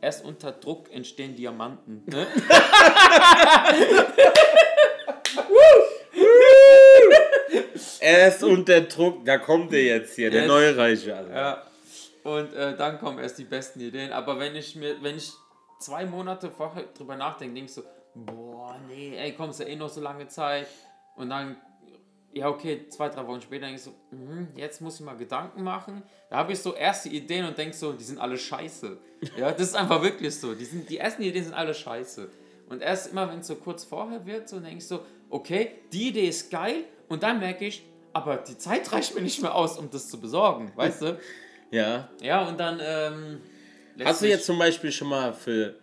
Erst 0.00 0.24
unter 0.24 0.52
Druck 0.52 0.92
entstehen 0.92 1.34
Diamanten. 1.36 2.02
Ne? 2.06 2.26
Erst 8.00 8.42
unter 8.44 8.80
Druck, 8.82 9.24
da 9.24 9.38
kommt 9.38 9.72
der 9.72 9.82
jetzt 9.84 10.14
hier, 10.14 10.30
der 10.30 10.42
Yes. 10.42 10.48
neue 10.48 10.76
Reiche. 10.76 11.16
Also. 11.16 11.30
Ja. 11.30 11.62
Und 12.22 12.52
äh, 12.54 12.76
dann 12.76 12.98
kommen 12.98 13.18
erst 13.18 13.38
die 13.38 13.44
besten 13.44 13.80
Ideen. 13.80 14.12
Aber 14.12 14.38
wenn 14.38 14.54
ich 14.56 14.74
mir, 14.76 14.96
wenn 15.02 15.16
ich 15.16 15.32
zwei 15.80 16.04
Monate 16.06 16.50
vorher 16.50 16.84
drüber 16.96 17.16
nachdenke, 17.16 17.54
denke 17.54 17.68
ich 17.70 17.74
so, 17.74 17.82
boah, 18.14 18.76
nee, 18.88 19.16
ey, 19.16 19.32
komm, 19.32 19.50
ist 19.50 19.60
ja 19.60 19.66
eh 19.66 19.76
noch 19.76 19.88
so 19.88 20.00
lange 20.00 20.26
Zeit. 20.28 20.66
Und 21.14 21.30
dann, 21.30 21.56
ja, 22.36 22.50
okay, 22.50 22.86
zwei, 22.90 23.08
drei 23.08 23.26
Wochen 23.26 23.40
später 23.40 23.62
denke 23.64 23.76
ich 23.76 23.82
so, 23.82 23.94
mhm, 24.10 24.48
jetzt 24.54 24.82
muss 24.82 25.00
ich 25.00 25.06
mal 25.06 25.16
Gedanken 25.16 25.62
machen. 25.62 26.02
Da 26.28 26.36
habe 26.36 26.52
ich 26.52 26.58
so 26.58 26.74
erste 26.74 27.08
Ideen 27.08 27.46
und 27.46 27.56
denke 27.56 27.74
so, 27.74 27.92
die 27.92 28.04
sind 28.04 28.18
alle 28.18 28.36
scheiße. 28.36 28.98
Ja, 29.38 29.50
das 29.50 29.68
ist 29.68 29.74
einfach 29.74 30.02
wirklich 30.02 30.34
so. 30.34 30.54
Die, 30.54 30.66
sind, 30.66 30.90
die 30.90 30.98
ersten 30.98 31.22
Ideen 31.22 31.44
sind 31.44 31.54
alle 31.54 31.72
scheiße. 31.72 32.28
Und 32.68 32.82
erst 32.82 33.10
immer, 33.10 33.30
wenn 33.30 33.38
es 33.38 33.46
so 33.46 33.54
kurz 33.54 33.84
vorher 33.84 34.26
wird, 34.26 34.48
so 34.48 34.60
denke 34.60 34.76
ich 34.76 34.86
so, 34.86 35.00
okay, 35.30 35.70
die 35.90 36.08
Idee 36.08 36.28
ist 36.28 36.50
geil. 36.50 36.84
Und 37.08 37.22
dann 37.22 37.38
merke 37.38 37.64
ich, 37.64 37.82
aber 38.12 38.36
die 38.36 38.58
Zeit 38.58 38.92
reicht 38.92 39.14
mir 39.14 39.22
nicht 39.22 39.40
mehr 39.40 39.54
aus, 39.54 39.78
um 39.78 39.90
das 39.90 40.08
zu 40.10 40.20
besorgen, 40.20 40.72
weißt 40.76 41.02
du? 41.02 41.18
Ja. 41.72 42.08
Ja, 42.22 42.46
und 42.46 42.60
dann. 42.60 42.80
Ähm, 42.80 43.40
Hast 44.04 44.22
du 44.22 44.28
jetzt 44.28 44.46
zum 44.46 44.56
Beispiel 44.56 44.92
schon 44.92 45.08
mal 45.08 45.32
für. 45.32 45.74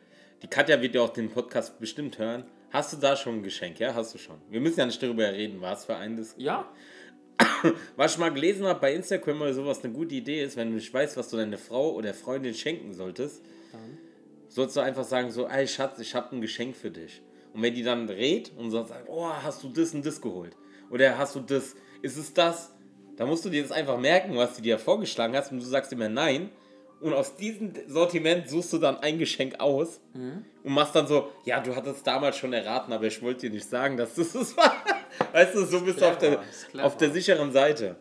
Die 0.42 0.48
Katja 0.48 0.82
wird 0.82 0.96
ja 0.96 1.02
auch 1.02 1.10
den 1.10 1.30
Podcast 1.30 1.78
bestimmt 1.78 2.18
hören. 2.20 2.46
Hast 2.74 2.92
du 2.92 2.98
da 2.98 3.16
schon 3.16 3.36
ein 3.36 3.44
Geschenk? 3.44 3.80
Ja, 3.80 3.94
hast 3.94 4.16
du 4.16 4.18
schon. 4.18 4.42
Wir 4.50 4.60
müssen 4.60 4.80
ja 4.80 4.88
nicht 4.88 5.02
darüber 5.02 5.32
reden, 5.32 5.62
was 5.62 5.86
für 5.86 5.96
ein 5.96 6.18
das. 6.18 6.34
Ja, 6.40 6.68
Was 7.96 8.14
ich 8.14 8.18
mal 8.18 8.34
gelesen 8.34 8.66
habe 8.66 8.80
bei 8.80 8.96
Instagram 8.96 9.42
oder 9.42 9.54
sowas, 9.54 9.84
eine 9.84 9.94
gute 9.94 10.16
Idee 10.16 10.44
ist, 10.44 10.58
wenn 10.58 10.70
du 10.70 10.76
nicht 10.76 10.92
weißt, 10.92 11.16
was 11.16 11.30
du 11.30 11.38
deiner 11.38 11.60
Frau 11.60 11.92
oder 11.92 12.16
Freundin 12.16 12.56
schenken 12.56 12.94
solltest, 12.94 13.44
sollst 14.48 14.76
du 14.76 14.80
einfach 14.80 15.04
sagen: 15.04 15.30
so, 15.30 15.48
ey 15.48 15.68
Schatz, 15.68 16.00
ich 16.00 16.16
habe 16.16 16.36
ein 16.36 16.42
Geschenk 16.42 16.76
für 16.76 16.90
dich. 16.90 17.22
Und 17.54 17.62
wenn 17.62 17.76
die 17.76 17.84
dann 17.84 18.10
redet 18.10 18.52
und 18.58 18.72
so 18.72 18.84
sagt, 18.84 19.08
oh, 19.08 19.30
hast 19.30 19.64
du 19.64 19.70
das 19.70 19.94
und 19.94 20.04
das 20.04 20.20
geholt? 20.20 20.58
Oder 20.90 21.16
hast 21.18 21.36
du 21.36 21.42
das, 21.42 21.76
ist 22.02 22.18
es 22.18 22.34
das? 22.34 22.72
Da 23.18 23.28
musst 23.28 23.46
du 23.46 23.50
dir 23.50 23.62
das 23.62 23.72
einfach 23.72 24.00
merken, 24.00 24.36
was 24.36 24.56
du 24.56 24.64
dir 24.64 24.80
vorgeschlagen 24.80 25.36
hast 25.36 25.52
und 25.52 25.60
du 25.60 25.66
sagst 25.66 25.94
immer 25.94 26.10
nein. 26.10 26.50
Und 27.04 27.14
aus 27.14 27.36
diesem 27.36 27.74
Sortiment 27.88 28.50
suchst 28.50 28.72
du 28.74 28.78
dann 28.78 28.98
ein 28.98 29.20
Geschenk 29.20 29.60
aus 29.60 30.00
und 30.64 30.74
machst 30.74 30.96
dann 30.96 31.06
so, 31.06 31.30
ja, 31.44 31.60
du 31.60 31.76
hattest 31.76 32.08
damals 32.08 32.38
schon 32.38 32.54
erraten, 32.54 32.94
aber 32.94 33.06
ich 33.06 33.22
wollte 33.22 33.42
dir 33.42 33.50
nicht 33.52 33.70
sagen, 33.70 33.98
dass 33.98 34.16
das 34.16 34.34
es 34.36 34.56
war. 34.56 34.74
Weißt 35.34 35.54
du, 35.54 35.66
so 35.66 35.82
bist 35.82 36.00
du 36.00 36.06
auf 36.06 36.18
der, 36.18 36.42
auf 36.82 36.98
der 36.98 37.12
sicheren 37.12 37.52
Seite. 37.52 37.98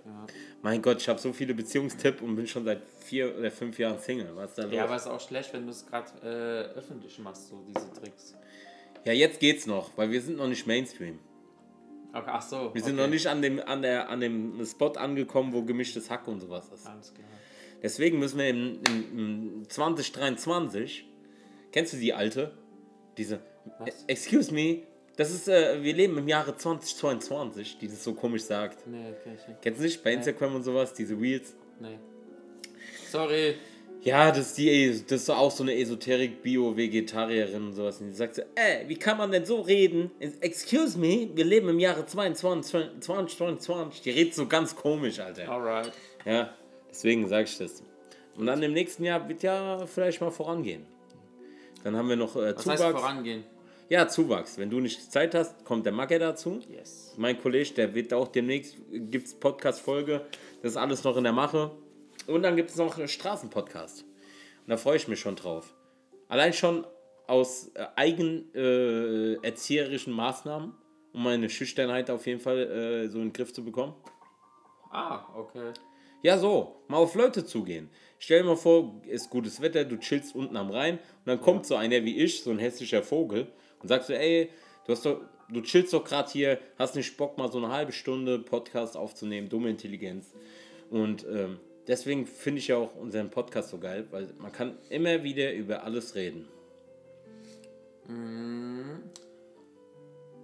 Mein 0.63 0.81
Gott, 0.81 1.01
ich 1.01 1.09
habe 1.09 1.19
so 1.19 1.33
viele 1.33 1.55
Beziehungstipps 1.55 2.23
und 2.23 2.37
bin 2.37 2.47
schon 2.47 2.65
seit 2.65 2.83
vier 3.01 3.37
oder 3.37 3.51
fünf 3.51 3.77
Jahren 3.81 3.99
Single. 3.99 4.31
Was 4.37 4.51
ist 4.51 4.59
da 4.59 4.63
los? 4.63 4.73
ja, 4.73 4.85
aber 4.85 4.95
es 4.95 5.03
ist 5.03 5.09
auch 5.09 5.21
schlecht, 5.21 5.53
wenn 5.53 5.65
du 5.65 5.73
es 5.73 5.85
gerade 5.85 6.07
äh, 6.23 6.79
öffentlich 6.79 7.19
machst, 7.19 7.49
so 7.49 7.65
diese 7.67 7.93
Tricks. 7.93 8.37
ja, 9.05 9.13
jetzt 9.13 9.41
geht's 9.41 9.67
noch, 9.67 9.91
weil 9.97 10.13
wir 10.13 10.23
sind 10.23 10.37
noch 10.37 10.47
nicht 10.47 10.67
Mainstream. 10.69 11.19
Okay, 12.13 12.31
ach 12.31 12.43
so. 12.43 12.71
Wir 12.73 12.83
sind 12.83 12.95
okay. 12.95 13.03
noch 13.03 13.11
nicht 13.11 13.27
an 13.27 13.43
dem, 13.43 13.59
an, 13.59 13.83
der, 13.83 14.09
an 14.09 14.21
dem 14.21 14.65
Spot 14.65 14.93
angekommen, 14.93 15.53
wo 15.53 15.63
gemischtes 15.63 16.09
Hack 16.11 16.29
und 16.29 16.41
sowas 16.41 16.69
ist. 16.69 16.87
Alles 16.87 17.13
klar. 17.13 17.27
Deswegen 17.83 18.19
müssen 18.19 18.39
wir 18.39 18.49
im, 18.49 18.81
im, 18.89 19.19
im 19.19 19.69
2023, 19.69 21.05
kennst 21.73 21.93
du 21.93 21.97
die 21.97 22.13
alte? 22.13 22.53
Diese, 23.19 23.41
Was? 23.79 24.05
excuse 24.07 24.55
me, 24.55 24.83
das 25.17 25.31
ist, 25.31 25.49
äh, 25.49 25.83
wir 25.83 25.93
leben 25.93 26.17
im 26.17 26.29
Jahre 26.29 26.57
2022, 26.57 27.79
die 27.79 27.89
das 27.89 28.03
so 28.03 28.15
komisch 28.15 28.43
sagt. 28.43 28.87
Nee, 28.87 29.15
kenn 29.23 29.35
ich 29.35 29.49
nicht. 29.49 29.63
Kennst 29.63 29.81
du 29.81 29.85
nicht 29.85 30.03
bei 30.03 30.13
Instagram 30.13 30.55
und 30.55 30.63
sowas, 30.63 30.95
diese 30.95 31.19
Reels? 31.19 31.55
Nee. 31.81 31.99
Sorry. 33.11 33.57
Ja, 34.01 34.31
das 34.31 34.49
ist, 34.49 34.59
die, 34.59 35.05
das 35.07 35.23
ist 35.23 35.31
auch 35.31 35.51
so 35.51 35.63
eine 35.63 35.77
Esoterik-Bio-Vegetarierin 35.77 37.67
und 37.67 37.75
sowas. 37.75 38.01
Und 38.01 38.09
die 38.09 38.15
sagt 38.15 38.35
so, 38.35 38.43
ey, 38.55 38.89
wie 38.89 38.97
kann 38.97 39.17
man 39.17 39.31
denn 39.31 39.45
so 39.45 39.61
reden? 39.61 40.11
Excuse 40.19 40.99
me, 40.99 41.29
wir 41.35 41.45
leben 41.45 41.69
im 41.69 41.79
Jahre 41.79 42.05
22, 42.05 43.01
2022. 43.01 44.01
Die 44.03 44.11
redet 44.11 44.35
so 44.35 44.47
ganz 44.47 44.75
komisch, 44.75 45.21
Alter. 45.21 45.49
Alright. 45.49 45.93
Ja, 46.25 46.53
deswegen 46.93 47.27
sage 47.27 47.45
ich 47.45 47.59
das. 47.59 47.83
Und 48.37 48.47
dann 48.47 48.63
im 48.63 48.73
nächsten 48.73 49.05
Jahr 49.05 49.29
wird 49.29 49.43
ja 49.43 49.85
vielleicht 49.87 50.21
mal 50.21 50.31
vorangehen. 50.31 50.87
Dann 51.83 51.97
haben 51.97 52.09
wir 52.09 52.17
noch 52.17 52.37
äh, 52.37 52.55
Was 52.55 52.63
Zuwachs. 52.63 52.83
heißt 52.83 52.93
vorangehen? 52.93 53.45
Ja, 53.89 54.09
Zuwachs. 54.09 54.57
Wenn 54.57 54.71
du 54.71 54.81
nicht 54.81 55.13
Zeit 55.13 55.35
hast, 55.35 55.65
kommt 55.65 55.85
der 55.85 55.93
Macke 55.93 56.19
dazu. 56.19 56.61
Yes. 56.71 57.15
Mein 57.19 57.39
Kollege, 57.39 57.75
der 57.75 57.95
wird 57.95 58.15
auch 58.15 58.29
demnächst, 58.29 58.77
gibt 58.91 59.27
es 59.27 59.35
Podcast-Folge. 59.35 60.25
Das 60.63 60.73
ist 60.73 60.77
alles 60.77 61.05
noch 61.05 61.17
in 61.17 61.25
der 61.25 61.33
Mache. 61.33 61.73
Und 62.27 62.43
dann 62.43 62.57
gibt 62.57 62.71
es 62.71 62.77
noch 62.77 62.97
einen 62.97 63.09
Straßenpodcast. 63.09 64.03
Und 64.03 64.69
da 64.69 64.77
freue 64.77 64.97
ich 64.97 65.09
mich 65.09 65.21
schon 65.21 65.37
drauf. 65.37 65.75
Allein 66.29 66.53
schon 66.53 66.87
aus 67.27 67.71
äh, 67.75 67.85
eigen 67.97 68.55
äh, 68.55 69.35
erzieherischen 69.45 70.13
Maßnahmen, 70.15 70.73
um 71.13 71.23
meine 71.23 71.51
Schüchternheit 71.51 72.11
auf 72.11 72.27
jeden 72.27 72.41
Fall 72.41 72.59
äh, 72.59 73.09
so 73.09 73.19
in 73.19 73.25
den 73.27 73.33
Griff 73.33 73.53
zu 73.53 73.65
bekommen. 73.65 73.95
Ah, 74.91 75.27
okay. 75.37 75.73
Ja, 76.23 76.39
so, 76.39 76.77
mal 76.87 76.99
auf 76.99 77.17
Leute 77.17 77.45
zugehen. 77.45 77.91
Stell 78.19 78.43
dir 78.43 78.49
mal 78.49 78.57
vor, 78.57 79.03
ist 79.09 79.29
gutes 79.29 79.61
Wetter, 79.61 79.85
du 79.85 79.99
chillst 79.99 80.37
unten 80.37 80.57
am 80.57 80.71
Rhein 80.71 80.95
und 80.95 81.27
dann 81.27 81.41
kommt 81.41 81.67
so 81.67 81.75
einer 81.75 82.05
wie 82.05 82.17
ich, 82.19 82.45
so 82.45 82.51
ein 82.51 82.61
hässlicher 82.61 83.03
Vogel, 83.03 83.49
und 83.81 83.89
sagst 83.89 84.07
so, 84.07 84.15
ey, 84.15 84.49
du 84.87 84.93
hast 84.93 85.05
doch, 85.05 85.21
du 85.49 85.61
chillst 85.63 85.93
doch 85.93 86.05
gerade 86.05 86.31
hier, 86.31 86.61
hast 86.79 86.95
nicht 86.95 87.17
Bock, 87.17 87.37
mal 87.37 87.51
so 87.51 87.59
eine 87.59 87.71
halbe 87.71 87.91
Stunde 87.91 88.39
Podcast 88.39 88.97
aufzunehmen, 88.97 89.49
dumme 89.49 89.71
Intelligenz. 89.71 90.33
Und 90.91 91.27
ähm, 91.27 91.59
deswegen 91.89 92.27
finde 92.27 92.61
ich 92.61 92.69
ja 92.69 92.77
auch 92.77 92.95
unseren 92.95 93.29
Podcast 93.29 93.71
so 93.71 93.79
geil, 93.79 94.07
weil 94.13 94.33
man 94.39 94.53
kann 94.53 94.79
immer 94.91 95.25
wieder 95.25 95.53
über 95.53 95.83
alles 95.83 96.15
reden. 96.15 96.47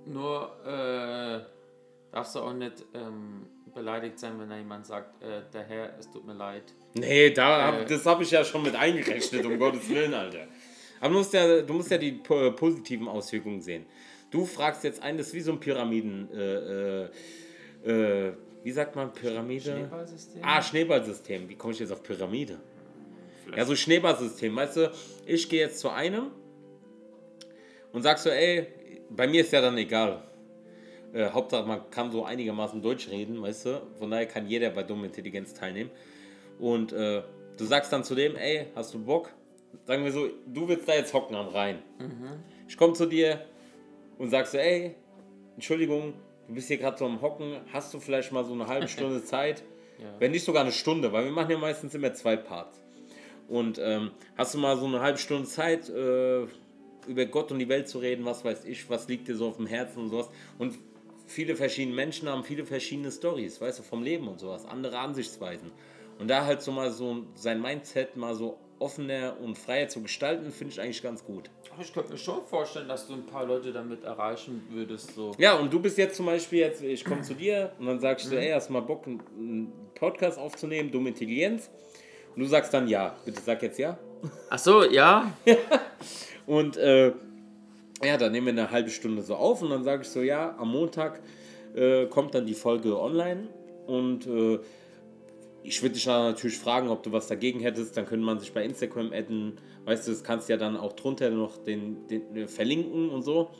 Nur 0.07 0.57
äh, 0.65 1.41
darfst 2.11 2.35
du 2.35 2.41
auch 2.41 2.53
nicht 2.53 2.85
ähm, 2.95 3.47
beleidigt 3.75 4.19
sein, 4.19 4.39
wenn 4.39 4.49
da 4.49 4.57
jemand 4.57 4.87
sagt, 4.87 5.23
äh, 5.23 5.43
der 5.53 5.63
Herr, 5.65 5.99
es 5.99 6.11
tut 6.11 6.27
mir 6.27 6.35
leid. 6.35 6.63
Nee, 6.95 7.31
da, 7.31 7.67
hab- 7.67 7.81
Äh. 7.83 7.85
das 7.87 8.05
habe 8.07 8.23
ich 8.23 8.31
ja 8.31 8.45
schon 8.45 8.63
mit 8.63 8.75
eingerechnet, 8.75 9.45
um 9.47 9.59
Gottes 9.59 9.89
Willen, 9.89 10.15
Alter. 10.15 10.47
Aber 11.01 11.11
du 11.13 11.19
musst 11.19 11.33
ja, 11.33 11.63
du 11.63 11.73
musst 11.75 11.91
ja 11.91 11.99
die 11.99 12.13
po 12.13 12.51
positiven 12.53 13.07
Auswirkungen 13.09 13.61
sehen. 13.61 13.87
Du 14.31 14.45
fragst 14.45 14.85
jetzt 14.85 15.03
einen, 15.03 15.17
das 15.19 15.29
ist 15.29 15.35
wie 15.35 15.41
so 15.41 15.53
ein 15.53 15.61
Pyramiden, 15.61 16.29
äh, 16.33 17.05
äh, 17.05 17.09
äh, 17.85 18.33
wie 18.65 18.73
sagt 18.73 18.97
man 18.97 19.13
Pyramide? 19.13 19.63
Schneeballsystem? 19.73 20.43
Ah, 20.45 20.61
Schneeballsystem. 20.63 21.49
Wie 21.49 21.55
komme 21.55 21.73
ich 21.73 21.79
jetzt 21.79 21.93
auf 21.93 22.03
Pyramide? 22.03 22.59
Ja, 23.57 23.65
so 23.65 23.75
Schneeballsystem. 23.77 24.55
Weißt 24.55 24.77
du, 24.77 24.93
ich 25.25 25.49
gehe 25.49 25.61
jetzt 25.61 25.79
zu 25.79 25.89
einem 25.89 26.33
und 27.93 28.03
sag 28.03 28.19
so, 28.19 28.29
ey, 28.31 28.67
bei 29.09 29.27
mir 29.27 29.41
ist 29.43 29.53
ja 29.53 29.61
dann 29.63 29.79
egal. 29.79 30.23
Äh, 31.13 31.31
Hauptsache, 31.31 31.67
man 31.67 31.91
kann 31.91 32.11
so 32.11 32.25
einigermaßen 32.25 32.83
Deutsch 32.83 33.09
reden, 33.09 33.41
weißt 33.41 33.67
du? 33.67 33.83
Von 33.99 34.11
daher 34.11 34.27
kann 34.27 34.47
jeder 34.47 34.71
bei 34.71 34.83
Dumme 34.83 35.07
Intelligenz 35.07 35.55
teilnehmen. 35.55 35.91
Und 36.59 36.93
äh, 36.93 37.23
du 37.57 37.65
sagst 37.65 37.93
dann 37.93 38.05
zu 38.05 38.15
dem, 38.15 38.37
ey, 38.37 38.67
hast 38.75 38.93
du 38.95 39.05
Bock? 39.05 39.33
Sagen 39.87 40.05
wir 40.05 40.13
so, 40.13 40.29
du 40.47 40.69
willst 40.69 40.89
da 40.89 40.95
jetzt 40.95 41.13
hocken 41.15 41.37
am 41.37 41.49
Rhein. 41.49 41.79
Ich 42.69 42.77
komme 42.77 42.95
zu 42.95 43.07
dir 43.07 43.45
und 44.19 44.31
sag 44.31 44.47
so, 44.47 44.59
ey, 44.59 44.95
Entschuldigung, 45.55 46.15
du 46.47 46.55
bist 46.55 46.69
hier 46.69 46.79
gerade 46.79 46.99
so 46.99 47.05
am 47.07 47.21
Hocken, 47.23 47.57
hast 47.73 47.93
du 47.95 48.01
vielleicht 48.01 48.33
mal 48.33 48.45
so 48.45 48.53
eine 48.53 48.67
halbe 48.67 48.89
Stunde 48.89 49.25
Zeit? 49.25 49.63
Wenn 50.19 50.31
nicht 50.31 50.45
sogar 50.45 50.63
eine 50.63 50.73
Stunde, 50.73 51.13
weil 51.13 51.25
wir 51.25 51.33
machen 51.33 51.51
ja 51.51 51.59
meistens 51.59 51.95
immer 51.95 52.13
zwei 52.15 52.37
Parts. 52.37 52.81
Und 53.49 53.81
ähm, 53.83 54.11
hast 54.37 54.55
du 54.55 54.59
mal 54.59 54.77
so 54.77 54.87
eine 54.87 55.01
halbe 55.01 55.19
Stunde 55.19 55.49
Zeit, 55.49 55.89
äh, 55.89 56.47
über 57.09 57.25
Gott 57.27 57.51
und 57.51 57.59
die 57.59 57.69
Welt 57.69 57.89
zu 57.89 57.99
reden, 57.99 58.25
was 58.25 58.45
weiß 58.45 58.65
ich, 58.67 58.89
was 58.91 59.09
liegt 59.09 59.29
dir 59.29 59.35
so 59.35 59.49
auf 59.49 59.57
dem 59.57 59.67
Herzen 59.67 60.01
und 60.01 60.11
sowas. 60.11 60.29
Und 60.59 60.75
viele 61.29 61.55
verschiedene 61.55 61.95
Menschen 61.95 62.29
haben 62.29 62.43
viele 62.43 62.65
verschiedene 62.65 63.11
Stories, 63.13 63.61
weißt 63.61 63.79
du, 63.79 63.83
vom 63.85 64.03
Leben 64.03 64.27
und 64.29 64.41
sowas, 64.41 64.65
andere 64.67 64.99
Ansichtsweisen. 64.99 65.71
Und 66.19 66.29
da 66.29 66.45
halt 66.45 66.63
so 66.63 66.73
mal 66.73 66.91
so 66.91 67.25
sein 67.35 67.63
Mindset 67.63 68.17
mal 68.17 68.35
so 68.35 68.59
offener 68.81 69.37
und 69.41 69.57
freier 69.57 69.89
zu 69.89 70.03
gestalten, 70.03 70.51
finde 70.51 70.73
ich 70.73 70.81
eigentlich 70.81 71.03
ganz 71.03 71.25
gut. 71.25 71.51
Ich 71.81 71.93
könnte 71.93 72.11
mir 72.13 72.19
schon 72.19 72.45
vorstellen, 72.45 72.89
dass 72.89 73.07
du 73.07 73.15
ein 73.15 73.27
paar 73.27 73.45
Leute 73.45 73.73
damit 73.73 74.03
erreichen 74.03 74.67
würdest. 74.71 75.15
So. 75.15 75.33
Ja, 75.39 75.55
und 75.55 75.73
du 75.73 75.79
bist 75.81 75.97
jetzt 75.99 76.17
zum 76.17 76.27
Beispiel 76.27 76.59
jetzt, 76.61 76.83
ich 76.83 77.05
komme 77.05 77.23
zu 77.23 77.35
dir 77.35 77.73
und 77.79 77.87
dann 77.87 78.01
sagst 78.01 78.31
du, 78.33 78.37
ey, 78.37 78.51
hast 78.51 78.69
du 78.69 78.73
mal 78.73 78.81
Bock, 78.81 79.07
einen- 79.07 79.21
einen 79.39 79.73
Podcast 79.95 80.39
aufzunehmen, 80.39 80.91
dumme 80.91 81.11
Intelligenz? 81.11 81.71
Und 82.35 82.43
du 82.43 82.47
sagst 82.49 82.73
dann 82.75 82.89
ja. 82.89 83.17
Bitte 83.25 83.41
sag 83.41 83.63
jetzt 83.63 83.79
ja. 83.79 83.97
Ach 84.51 84.59
so, 84.59 84.85
ja. 84.85 85.33
Und 86.47 86.77
äh, 86.77 87.13
ja, 88.03 88.17
dann 88.17 88.33
nehmen 88.33 88.47
wir 88.47 88.63
eine 88.63 88.71
halbe 88.71 88.91
Stunde 88.91 89.23
so 89.23 89.35
auf 89.35 89.63
und 89.63 89.71
dann 89.71 89.85
sage 89.85 90.03
ich 90.03 90.09
so, 90.09 90.23
ja, 90.23 90.57
am 90.59 90.71
Montag 90.71 91.21
äh, 91.75 92.07
kommt 92.07 92.35
dann 92.35 92.47
die 92.47 92.55
Folge 92.55 92.99
online 92.99 93.49
und 93.87 94.27
äh, 94.27 94.59
ich 95.63 95.83
würde 95.83 95.95
dich 95.95 96.05
dann 96.05 96.31
natürlich 96.33 96.59
fragen, 96.59 96.89
ob 96.89 97.03
du 97.03 97.13
was 97.13 97.27
dagegen 97.27 97.61
hättest, 97.61 97.97
dann 97.97 98.07
könnte 98.07 98.25
man 98.25 98.39
sich 98.39 98.53
bei 98.53 98.65
Instagram 98.65 99.13
adden, 99.13 99.59
weißt 99.85 100.07
du, 100.07 100.13
das 100.13 100.23
kannst 100.23 100.49
ja 100.49 100.57
dann 100.57 100.77
auch 100.77 100.93
drunter 100.95 101.31
noch 101.31 101.57
den, 101.59 102.07
den 102.09 102.37
äh, 102.37 102.47
verlinken 102.47 103.11
und 103.11 103.23
so. 103.23 103.51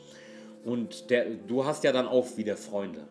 Und 0.63 1.09
der, 1.09 1.25
du 1.29 1.65
hast 1.65 1.83
ja 1.83 1.91
dann 1.91 2.07
auch 2.07 2.37
wieder 2.37 2.57
Freunde. 2.57 3.07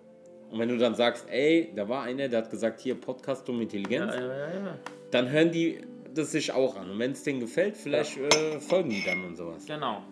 Und 0.50 0.58
wenn 0.58 0.68
du 0.68 0.78
dann 0.78 0.94
sagst, 0.94 1.26
ey, 1.30 1.72
da 1.74 1.88
war 1.88 2.04
einer, 2.04 2.28
der 2.28 2.42
hat 2.42 2.50
gesagt, 2.50 2.80
hier 2.80 2.94
Podcast 2.94 3.48
um 3.48 3.60
Intelligenz, 3.60 4.14
Ja, 4.14 4.20
ja, 4.20 4.54
ja. 4.54 4.78
dann 5.10 5.30
hören 5.30 5.52
die 5.52 5.80
das 6.14 6.32
sich 6.32 6.52
auch 6.52 6.76
an. 6.76 6.90
Und 6.90 6.98
wenn 6.98 7.12
es 7.12 7.22
denen 7.22 7.40
gefällt, 7.40 7.76
vielleicht 7.76 8.16
äh, 8.16 8.58
folgen 8.60 8.90
die 8.90 9.04
dann 9.04 9.24
und 9.24 9.36
sowas. 9.36 9.64
Genau. 9.66 10.02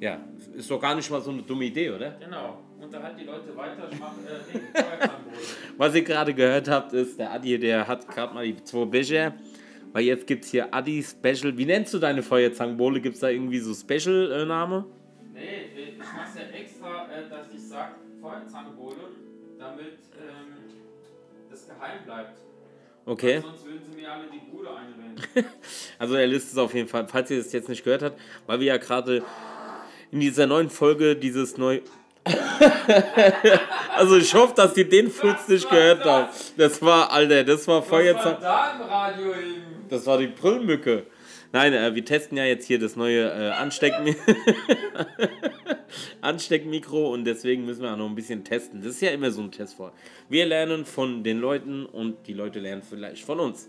Ja, 0.00 0.20
ist 0.54 0.70
doch 0.70 0.80
gar 0.80 0.94
nicht 0.94 1.10
mal 1.10 1.20
so 1.20 1.30
eine 1.30 1.42
dumme 1.42 1.64
Idee, 1.64 1.90
oder? 1.90 2.10
Genau. 2.20 2.62
Unterhalt 2.80 3.18
die 3.18 3.24
Leute 3.24 3.56
weiter. 3.56 3.88
Ich 3.90 3.98
mache 3.98 4.14
äh. 5.04 5.08
Was 5.76 5.94
ihr 5.94 6.02
gerade 6.02 6.32
gehört 6.34 6.68
habt, 6.68 6.92
ist, 6.92 7.18
der 7.18 7.32
Adi, 7.32 7.58
der 7.58 7.86
hat 7.86 8.06
gerade 8.08 8.34
mal 8.34 8.44
die 8.44 8.62
zwei 8.62 8.84
Becher. 8.84 9.34
Weil 9.92 10.04
jetzt 10.04 10.26
gibt 10.26 10.44
es 10.44 10.50
hier 10.50 10.72
Adi 10.72 11.02
Special. 11.02 11.56
Wie 11.56 11.64
nennst 11.64 11.92
du 11.94 11.98
deine 11.98 12.22
Feuerzangenbowle? 12.22 13.00
Gibt 13.00 13.14
es 13.16 13.20
da 13.20 13.28
irgendwie 13.28 13.58
so 13.58 13.74
Special-Name? 13.74 14.84
Nee, 15.32 15.40
äh, 15.40 15.90
ich 15.90 15.98
mache 15.98 16.38
ja 16.38 16.58
extra, 16.58 17.08
äh, 17.10 17.28
dass 17.28 17.46
ich 17.52 17.62
sage 17.66 17.94
Feuerzangenbowle, 18.20 19.08
damit 19.58 19.98
ähm, 20.20 20.54
das 21.50 21.66
geheim 21.66 22.04
bleibt. 22.04 22.38
Okay. 23.06 23.40
Sonst 23.40 23.64
würden 23.64 23.80
sie 23.90 24.00
mir 24.00 24.12
alle 24.12 24.24
die 24.30 24.50
Bude 24.50 24.68
einrennen. 24.68 25.16
Also 25.98 26.14
er 26.14 26.28
listet 26.28 26.52
es 26.52 26.58
auf 26.58 26.74
jeden 26.74 26.86
Fall, 26.86 27.08
falls 27.08 27.30
ihr 27.30 27.38
es 27.38 27.52
jetzt 27.52 27.68
nicht 27.68 27.82
gehört 27.82 28.02
habt, 28.02 28.20
weil 28.46 28.60
wir 28.60 28.66
ja 28.66 28.76
gerade 28.76 29.24
in 30.10 30.20
dieser 30.20 30.46
neuen 30.46 30.70
Folge 30.70 31.16
dieses 31.16 31.56
neu. 31.56 31.80
also 33.96 34.16
ich 34.16 34.34
hoffe, 34.34 34.54
dass 34.54 34.76
ihr 34.76 34.88
den 34.88 35.10
Furz 35.10 35.48
nicht 35.48 35.68
gehört 35.68 36.04
habt. 36.04 36.58
Das 36.58 36.82
war, 36.82 37.10
Alter, 37.10 37.44
das 37.44 37.66
war 37.66 37.82
eben? 38.00 38.18
Das 39.88 40.06
war 40.06 40.18
die 40.18 40.26
Brüllmücke. 40.26 41.06
Nein, 41.52 41.72
äh, 41.72 41.94
wir 41.94 42.04
testen 42.04 42.36
ja 42.36 42.44
jetzt 42.44 42.66
hier 42.66 42.78
das 42.78 42.94
neue 42.94 43.22
äh, 43.22 43.50
Ansteckmi 43.52 44.14
Ansteckmikro 46.20 47.12
und 47.12 47.24
deswegen 47.24 47.64
müssen 47.64 47.82
wir 47.82 47.92
auch 47.92 47.96
noch 47.96 48.08
ein 48.08 48.14
bisschen 48.14 48.44
testen. 48.44 48.82
Das 48.82 48.90
ist 48.90 49.00
ja 49.00 49.10
immer 49.10 49.30
so 49.30 49.40
ein 49.40 49.50
Test 49.50 49.76
vor. 49.76 49.92
Wir 50.28 50.44
lernen 50.44 50.84
von 50.84 51.24
den 51.24 51.38
Leuten 51.38 51.86
und 51.86 52.26
die 52.26 52.34
Leute 52.34 52.60
lernen 52.60 52.82
vielleicht 52.82 53.24
von 53.24 53.40
uns. 53.40 53.68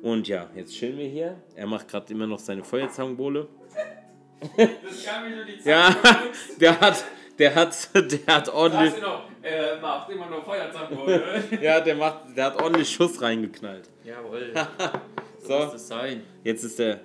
Und 0.00 0.28
ja, 0.28 0.48
jetzt 0.54 0.74
chillen 0.74 0.96
wir 0.96 1.08
hier. 1.08 1.42
Er 1.56 1.66
macht 1.66 1.88
gerade 1.88 2.12
immer 2.12 2.28
noch 2.28 2.38
seine 2.38 2.62
Feuerzangenbowle. 2.62 3.48
Das 4.40 5.04
kann 5.04 5.28
mir 5.28 5.36
nur 5.36 5.44
die 5.44 5.58
Zeit 5.58 5.66
Ja, 5.66 5.96
der 6.60 6.80
hat, 6.80 7.04
der 7.38 7.54
hat, 7.54 7.90
der 7.94 8.34
hat 8.34 8.48
ordentlich, 8.48 8.92
Weißt 8.92 9.02
du 9.02 9.06
noch, 9.06 9.24
äh, 9.42 9.80
macht 9.80 10.10
immer 10.10 10.26
nur 10.26 10.42
Feuerzangenbowle. 10.42 11.44
ja, 11.62 11.80
der 11.80 11.94
macht, 11.94 12.36
der 12.36 12.46
hat 12.46 12.62
ordentlich 12.62 12.90
Schuss 12.90 13.20
reingeknallt. 13.20 13.88
Jawohl. 14.04 14.52
So. 15.40 15.56
Muss 15.56 15.72
das 15.72 15.88
sein. 15.88 16.24
Jetzt 16.44 16.64
ist 16.64 16.78
der. 16.78 17.00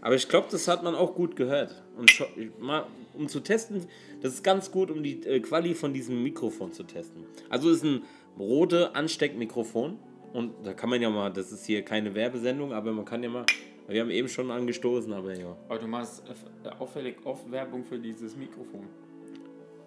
Aber 0.00 0.14
ich 0.14 0.28
glaube, 0.28 0.48
das 0.50 0.66
hat 0.66 0.82
man 0.82 0.94
auch 0.94 1.14
gut 1.14 1.36
gehört. 1.36 1.82
Und 1.96 2.10
mal, 2.58 2.86
um 3.12 3.28
zu 3.28 3.40
testen, 3.40 3.86
das 4.20 4.34
ist 4.34 4.42
ganz 4.42 4.70
gut, 4.70 4.90
um 4.90 5.02
die 5.02 5.22
äh, 5.24 5.38
Quali 5.40 5.74
von 5.74 5.92
diesem 5.92 6.22
Mikrofon 6.22 6.72
zu 6.72 6.82
testen. 6.82 7.24
Also 7.50 7.70
es 7.70 7.76
ist 7.76 7.84
ein 7.84 8.02
rote 8.38 8.94
Ansteckmikrofon. 8.94 9.98
Und 10.32 10.54
da 10.64 10.72
kann 10.72 10.90
man 10.90 11.00
ja 11.00 11.10
mal, 11.10 11.30
das 11.30 11.52
ist 11.52 11.66
hier 11.66 11.82
keine 11.82 12.14
Werbesendung, 12.14 12.72
aber 12.72 12.90
man 12.90 13.04
kann 13.04 13.22
ja 13.22 13.28
mal. 13.28 13.46
Wir 13.86 14.00
haben 14.00 14.10
eben 14.10 14.28
schon 14.28 14.50
angestoßen, 14.50 15.12
aber 15.12 15.36
ja. 15.36 15.54
Aber 15.68 15.78
du 15.78 15.86
machst 15.86 16.22
äh, 16.64 16.68
auffällig 16.78 17.16
oft 17.24 17.50
Werbung 17.50 17.84
für 17.84 17.98
dieses 17.98 18.34
Mikrofon. 18.34 18.88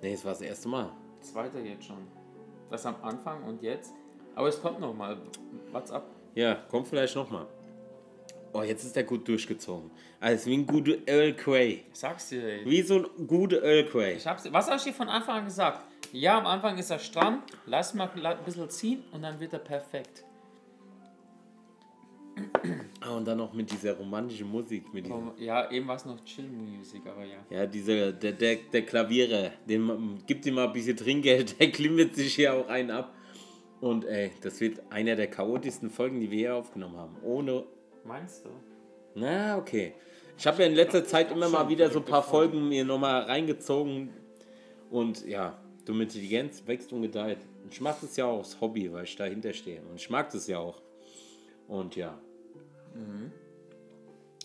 Nee, 0.02 0.14
es 0.14 0.24
war 0.24 0.34
das 0.34 0.42
erste 0.42 0.70
Mal. 0.70 0.92
Zweiter 1.22 1.60
jetzt 1.60 1.86
schon. 1.86 2.08
Das 2.70 2.86
am 2.86 2.96
Anfang 3.02 3.44
und 3.44 3.62
jetzt. 3.64 3.94
Aber 4.36 4.50
es 4.50 4.62
kommt 4.62 4.80
noch 4.80 4.94
mal. 4.94 5.18
What's 5.72 5.92
up? 5.92 6.06
Ja, 6.36 6.56
kommt 6.70 6.88
vielleicht 6.88 7.16
nochmal. 7.16 7.48
Oh, 8.54 8.62
jetzt 8.62 8.84
ist 8.84 8.96
der 8.96 9.04
gut 9.04 9.28
durchgezogen. 9.28 9.90
Also 10.20 10.46
wie 10.50 10.58
ein 10.58 10.68
guter 10.68 10.94
Earl 11.08 11.34
Grey. 11.34 11.84
Ich 11.92 12.00
sag's 12.00 12.30
dir, 12.30 12.44
ey. 12.44 12.66
Wie 12.66 12.82
so 12.82 13.06
ein 13.18 13.28
guter 13.28 13.64
Earl 13.64 13.86
Grey. 13.86 14.14
Ich 14.16 14.28
hab's, 14.28 14.52
was 14.52 14.68
habe 14.68 14.78
ich 14.78 14.84
dir 14.84 14.94
von 14.94 15.10
Anfang 15.10 15.40
an 15.40 15.46
gesagt? 15.46 15.82
Ja, 16.14 16.38
am 16.38 16.46
Anfang 16.46 16.78
ist 16.78 16.90
er 16.90 17.00
stramm, 17.00 17.44
lass 17.66 17.94
mal 17.94 18.10
ein 18.10 18.38
bisschen 18.46 18.70
ziehen 18.70 19.04
und 19.12 19.24
dann 19.24 19.40
wird 19.40 19.54
er 19.54 19.60
perfekt. 19.60 20.24
Ah, 23.08 23.16
und 23.18 23.26
dann 23.26 23.38
noch 23.38 23.54
mit 23.54 23.72
dieser 23.72 23.94
romantischen 23.94 24.50
Musik. 24.50 24.94
Mit 24.94 25.06
diesem 25.06 25.32
Ja, 25.38 25.70
eben 25.72 25.88
war 25.88 25.96
es 25.96 26.06
noch 26.06 26.24
Chill-Music, 26.26 27.02
aber 27.08 27.24
ja. 27.24 27.38
Ja, 27.50 27.66
dieser, 27.66 28.12
der, 28.12 28.34
der, 28.34 28.58
der 28.74 28.82
Klavierer, 28.86 29.52
den 29.68 29.82
man- 29.82 30.24
gibt 30.26 30.46
ihm 30.46 30.56
mal 30.56 30.68
ein 30.68 30.74
bisschen 30.74 30.98
Trinkgeld, 30.98 31.58
der 31.60 31.72
klimmert 31.72 32.16
sich 32.16 32.36
hier 32.36 32.54
auch 32.54 32.68
einen 32.68 32.92
ab. 32.92 33.14
Und 33.80 34.06
ey, 34.06 34.32
das 34.42 34.60
wird 34.60 34.82
einer 34.90 35.16
der 35.16 35.28
chaotischsten 35.28 35.90
Folgen, 35.90 36.20
die 36.20 36.30
wir 36.32 36.38
hier 36.38 36.56
aufgenommen 36.56 36.98
haben. 36.98 37.16
Ohne. 37.24 37.64
Meinst 38.04 38.44
du? 38.46 38.50
Na, 39.16 39.58
okay. 39.58 39.94
Ich 40.38 40.46
habe 40.48 40.62
ja 40.64 40.68
in 40.68 40.76
letzter 40.76 41.06
Zeit 41.06 41.32
immer 41.32 41.48
mal 41.50 41.70
wieder 41.70 41.90
so 41.90 42.00
ein 42.00 42.06
paar 42.06 42.24
Folgen 42.24 42.68
mir 42.70 42.84
nochmal 42.86 43.22
reingezogen. 43.24 44.10
Und 44.90 45.26
ja, 45.26 45.58
dumme 45.86 46.04
Intelligenz 46.04 46.64
wächst 46.66 46.92
und 46.94 47.04
gedeiht. 47.04 47.40
Und 47.64 47.72
ich 47.74 47.82
mache 47.82 48.00
das 48.02 48.18
ja 48.18 48.26
auch 48.26 48.40
als 48.40 48.60
Hobby, 48.60 48.92
weil 48.92 49.04
ich 49.04 49.16
dahinter 49.16 49.54
stehe. 49.54 49.82
Und 49.84 49.96
ich 49.96 50.10
mag 50.10 50.30
das 50.32 50.48
ja 50.48 50.60
auch. 50.60 50.82
Und 51.68 51.96
ja. 51.96 52.18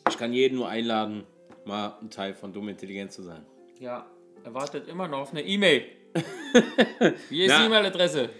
Ich 0.08 0.18
kann 0.18 0.32
jeden 0.32 0.56
nur 0.58 0.68
einladen, 0.68 1.24
mal 1.64 1.96
ein 2.00 2.10
Teil 2.10 2.34
von 2.34 2.52
dumme 2.52 2.72
Intelligenz 2.72 3.14
zu 3.14 3.22
sein. 3.22 3.44
Ja, 3.78 4.06
er 4.44 4.54
wartet 4.54 4.88
immer 4.88 5.08
noch 5.08 5.18
auf 5.20 5.30
eine 5.32 5.42
E-Mail. 5.42 5.84
Wie 7.30 7.44
ist 7.44 7.56
die 7.58 7.64
E-Mail-Adresse? 7.64 8.30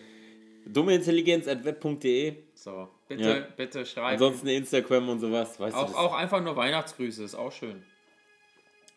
Dummeintelligenz.web.de 0.67 2.35
So. 2.55 2.89
bitte, 3.09 3.23
Ja. 3.23 3.47
bitte 3.57 3.87
schreiben. 3.87 4.13
Ansonsten 4.23 4.49
Instagram 4.49 5.09
und 5.09 5.21
sowas, 5.21 5.59
weißt 5.59 5.75
du. 5.75 5.81
auch, 5.81 5.87
das- 5.87 5.95
auch 5.95 6.15
einfach 6.15 6.43
nur 6.43 6.55
Weihnachtsgrüße, 6.57 7.25
ist 7.25 7.35
auch 7.35 7.53
schön. 7.53 7.83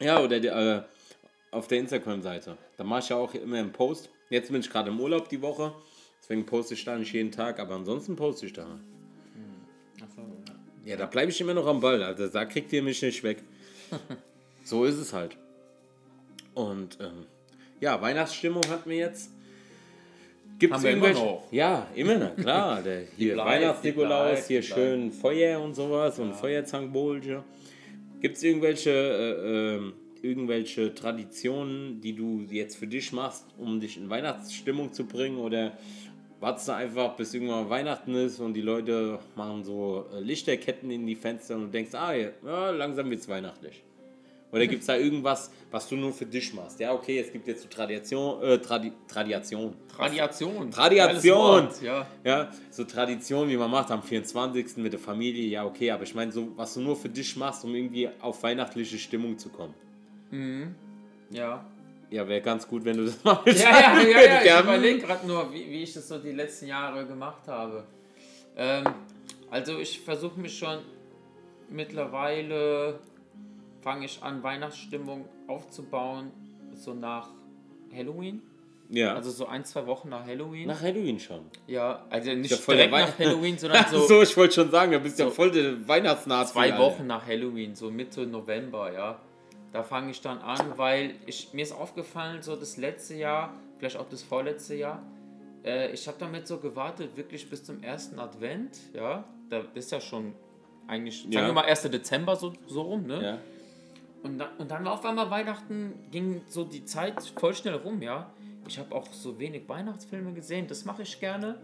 Ja, 0.02 0.22
oder 0.22 0.40
die, 0.40 0.48
äh, 0.48 0.82
auf 1.52 1.68
der 1.68 1.80
Instagram-Seite. 1.80 2.58
Da 2.78 2.84
mache 2.84 3.00
ich 3.00 3.10
ja 3.10 3.16
auch 3.16 3.34
immer 3.34 3.58
einen 3.58 3.72
Post. 3.72 4.10
Jetzt 4.30 4.52
bin 4.52 4.60
ich 4.62 4.70
gerade 4.70 4.90
im 4.90 5.00
Urlaub 5.00 5.30
die 5.30 5.42
Woche. 5.42 5.74
Deswegen 6.22 6.46
poste 6.46 6.74
ich 6.74 6.84
da 6.84 6.98
nicht 6.98 7.14
jeden 7.14 7.32
Tag, 7.32 7.60
aber 7.60 7.76
ansonsten 7.76 8.16
poste 8.16 8.48
ich 8.48 8.54
da. 8.54 8.68
Ja. 10.86 10.92
Ja, 10.92 10.98
da 10.98 11.08
bleibe 11.08 11.32
ich 11.32 11.42
immer 11.42 11.54
noch 11.54 11.66
am 11.66 11.82
Ball. 11.82 12.02
Also 12.04 12.28
da 12.28 12.46
kriegt 12.46 12.72
ihr 12.72 12.84
mich 12.84 13.02
nicht 13.02 13.24
weg. 13.24 13.44
so 14.64 14.86
ist 14.86 14.98
es 14.98 15.14
halt. 15.14 15.36
Und 16.54 16.98
ähm, 17.02 17.26
ja, 17.82 18.02
Weihnachtsstimmung 18.02 18.64
hatten 18.70 18.90
wir 18.90 18.98
jetzt. 18.98 19.32
Gibt 20.58 20.76
es 20.76 20.84
wir 20.84 20.92
immer 20.92 21.08
irgendwelche? 21.08 21.26
noch. 21.26 21.52
Ja, 21.52 21.88
immer 21.96 22.18
noch, 22.18 22.36
klar. 22.36 22.82
Der, 22.84 23.04
hier 23.18 23.36
Weihnachtsnikolaus, 23.36 24.48
hier 24.48 24.62
schön 24.62 25.12
Feuer 25.12 25.60
und 25.60 25.76
sowas 25.76 26.18
und 26.20 26.34
Feuerzangenbowlchen. 26.34 27.44
Gibt 28.22 28.38
es 28.38 28.44
irgendwelche, 28.44 28.92
äh, 28.92 29.76
ähm, 29.76 29.94
irgendwelche 30.22 30.96
Traditionen, 30.96 32.00
die 32.00 32.16
du 32.16 32.46
jetzt 32.50 32.78
für 32.78 32.88
dich 32.88 33.12
machst, 33.12 33.46
um 33.58 33.80
dich 33.80 33.98
in 33.98 34.10
Weihnachtsstimmung 34.10 34.94
zu 34.94 35.06
bringen? 35.06 35.38
Oder 35.38 35.78
wartest 36.40 36.68
du 36.68 36.74
einfach, 36.74 37.16
bis 37.16 37.34
irgendwann 37.34 37.70
Weihnachten 37.70 38.14
ist 38.16 38.40
und 38.40 38.54
die 38.54 38.62
Leute 38.62 39.20
machen 39.36 39.64
so 39.64 40.06
äh, 40.14 40.20
Lichterketten 40.20 40.92
in 40.92 41.06
die 41.06 41.16
Fenster 41.16 41.56
und 41.56 41.62
du 41.64 41.68
denkst, 41.68 41.94
ah, 41.94 42.14
ja, 42.14 42.70
langsam 42.72 43.10
wird 43.10 43.22
es 43.22 43.28
weihnachtlich? 43.28 43.84
Oder 44.52 44.68
gibt 44.68 44.82
es 44.82 44.88
da 44.88 44.96
irgendwas, 44.96 45.52
was 45.70 45.90
du 45.90 45.98
nur 45.98 46.14
für 46.14 46.26
dich 46.26 46.54
machst? 46.54 46.80
Ja, 46.80 46.94
okay, 46.94 47.20
es 47.20 47.32
gibt 47.32 47.46
jetzt 47.48 47.64
so 47.64 47.68
Tradition, 47.68 48.42
äh, 48.42 48.58
Tradi 48.60 48.94
Tradition. 49.08 49.74
Tradition. 49.94 50.72
Tradition. 50.72 51.68
Ja. 51.82 52.08
Ja, 52.24 52.52
so 52.70 52.86
Tradition, 52.86 53.50
wie 53.50 53.58
man 53.58 53.70
macht 53.70 53.92
am 53.92 54.02
24. 54.02 54.78
mit 54.78 54.94
der 54.94 55.00
Familie, 55.00 55.46
ja, 55.48 55.66
okay, 55.66 55.92
aber 55.92 56.04
ich 56.04 56.16
meine, 56.16 56.32
so, 56.32 56.54
was 56.56 56.74
du 56.74 56.80
nur 56.80 56.96
für 56.96 57.10
dich 57.10 57.36
machst, 57.36 57.66
um 57.66 57.76
irgendwie 57.76 58.08
auf 58.22 58.44
weihnachtliche 58.44 58.98
Stimmung 58.98 59.38
zu 59.38 59.50
kommen. 59.50 59.74
Ja. 61.32 61.66
Ja, 62.12 62.28
wäre 62.28 62.42
ganz 62.42 62.68
gut, 62.68 62.86
wenn 62.86 62.98
du 62.98 63.06
das 63.06 63.24
mal 63.24 63.40
Ja, 63.46 63.54
ja, 63.54 64.02
ja, 64.02 64.20
ja, 64.22 64.44
Wir 64.44 64.56
ich 64.58 64.64
überlege 64.64 65.00
gerade 65.00 65.28
nur, 65.28 65.52
wie, 65.54 65.70
wie 65.70 65.84
ich 65.84 65.94
das 65.94 66.08
so 66.08 66.18
die 66.20 66.32
letzten 66.32 66.68
Jahre 66.68 67.06
gemacht 67.06 67.48
habe. 67.48 67.84
Ähm, 68.56 68.84
also 69.50 69.78
ich 69.80 70.00
versuche 70.02 70.40
mich 70.40 70.58
schon 70.58 70.80
mittlerweile, 71.70 73.00
fange 73.82 74.06
ich 74.06 74.22
an, 74.22 74.42
Weihnachtsstimmung 74.44 75.26
aufzubauen, 75.48 76.32
so 76.74 76.94
nach 76.94 77.30
Halloween. 77.96 78.42
Ja, 78.90 79.16
Also 79.16 79.32
so 79.32 79.48
ein, 79.48 79.66
zwei 79.66 79.88
Wochen 79.88 80.10
nach 80.10 80.26
Halloween. 80.28 80.68
nach 80.68 80.80
Halloween 80.82 81.20
schon. 81.20 81.42
ja, 81.66 82.06
also 82.12 82.32
nicht 82.34 82.52
ja 82.52 82.58
direkt 82.76 82.92
nach 82.92 83.00
Weihn- 83.00 83.18
Halloween, 83.18 83.58
sondern 83.58 83.84
So, 83.92 84.00
so 84.08 84.22
ich 84.22 84.38
wollte 84.38 84.54
schon 84.54 84.70
sagen, 84.70 84.92
du 84.92 85.00
bist 85.00 85.18
ja 85.18 85.26
So 85.26 85.32
voll 85.32 85.50
der 85.52 85.88
Weihnachtsnazi. 85.88 86.54
zwei 86.54 86.72
Alter. 86.72 86.78
Wochen 86.84 87.08
nach 87.08 87.26
Halloween, 87.26 87.74
so 87.76 87.90
Mitte 87.90 88.28
November, 88.28 88.94
ja. 88.94 89.20
Da 89.76 89.84
fange 89.84 90.12
ich 90.12 90.22
dann 90.22 90.38
an, 90.38 90.78
weil 90.78 91.16
ich, 91.26 91.50
mir 91.52 91.64
ist 91.64 91.74
aufgefallen, 91.74 92.42
so 92.42 92.56
das 92.56 92.78
letzte 92.78 93.16
Jahr, 93.16 93.52
vielleicht 93.78 93.98
auch 93.98 94.08
das 94.08 94.24
vorletzte 94.24 94.74
Jahr, 94.76 95.04
äh, 95.66 95.92
ich 95.92 96.08
habe 96.08 96.16
damit 96.18 96.48
so 96.48 96.60
gewartet, 96.60 97.18
wirklich 97.18 97.50
bis 97.50 97.66
zum 97.66 97.84
ersten 97.84 98.18
Advent, 98.18 98.78
ja. 98.94 99.26
Da 99.50 99.64
ist 99.74 99.92
ja 99.92 100.00
schon 100.00 100.32
eigentlich, 100.88 101.24
sagen 101.24 101.34
Ja. 101.34 101.46
wir 101.48 101.52
mal 101.52 101.66
1. 101.66 101.82
Dezember 101.92 102.38
so, 102.38 102.54
so 102.68 102.84
rum, 102.84 103.06
ne? 103.06 103.22
Ja. 103.22 103.38
Und, 104.24 104.38
dann, 104.38 104.48
und 104.60 104.72
dann 104.72 104.86
war 104.86 104.94
auf 104.94 105.04
einmal 105.04 105.30
Weihnachten, 105.30 106.08
ging 106.10 106.42
so 106.48 106.64
die 106.64 106.86
Zeit 106.86 107.22
voll 107.38 107.54
schnell 107.54 107.76
rum, 107.76 108.02
ja. 108.02 108.30
Ich 108.70 108.80
habe 108.80 108.96
auch 108.96 109.08
so 109.12 109.38
wenig 109.38 109.68
Weihnachtsfilme 109.68 110.32
gesehen, 110.32 110.68
das 110.68 110.86
mache 110.86 111.02
ich 111.02 111.20
gerne. 111.20 111.58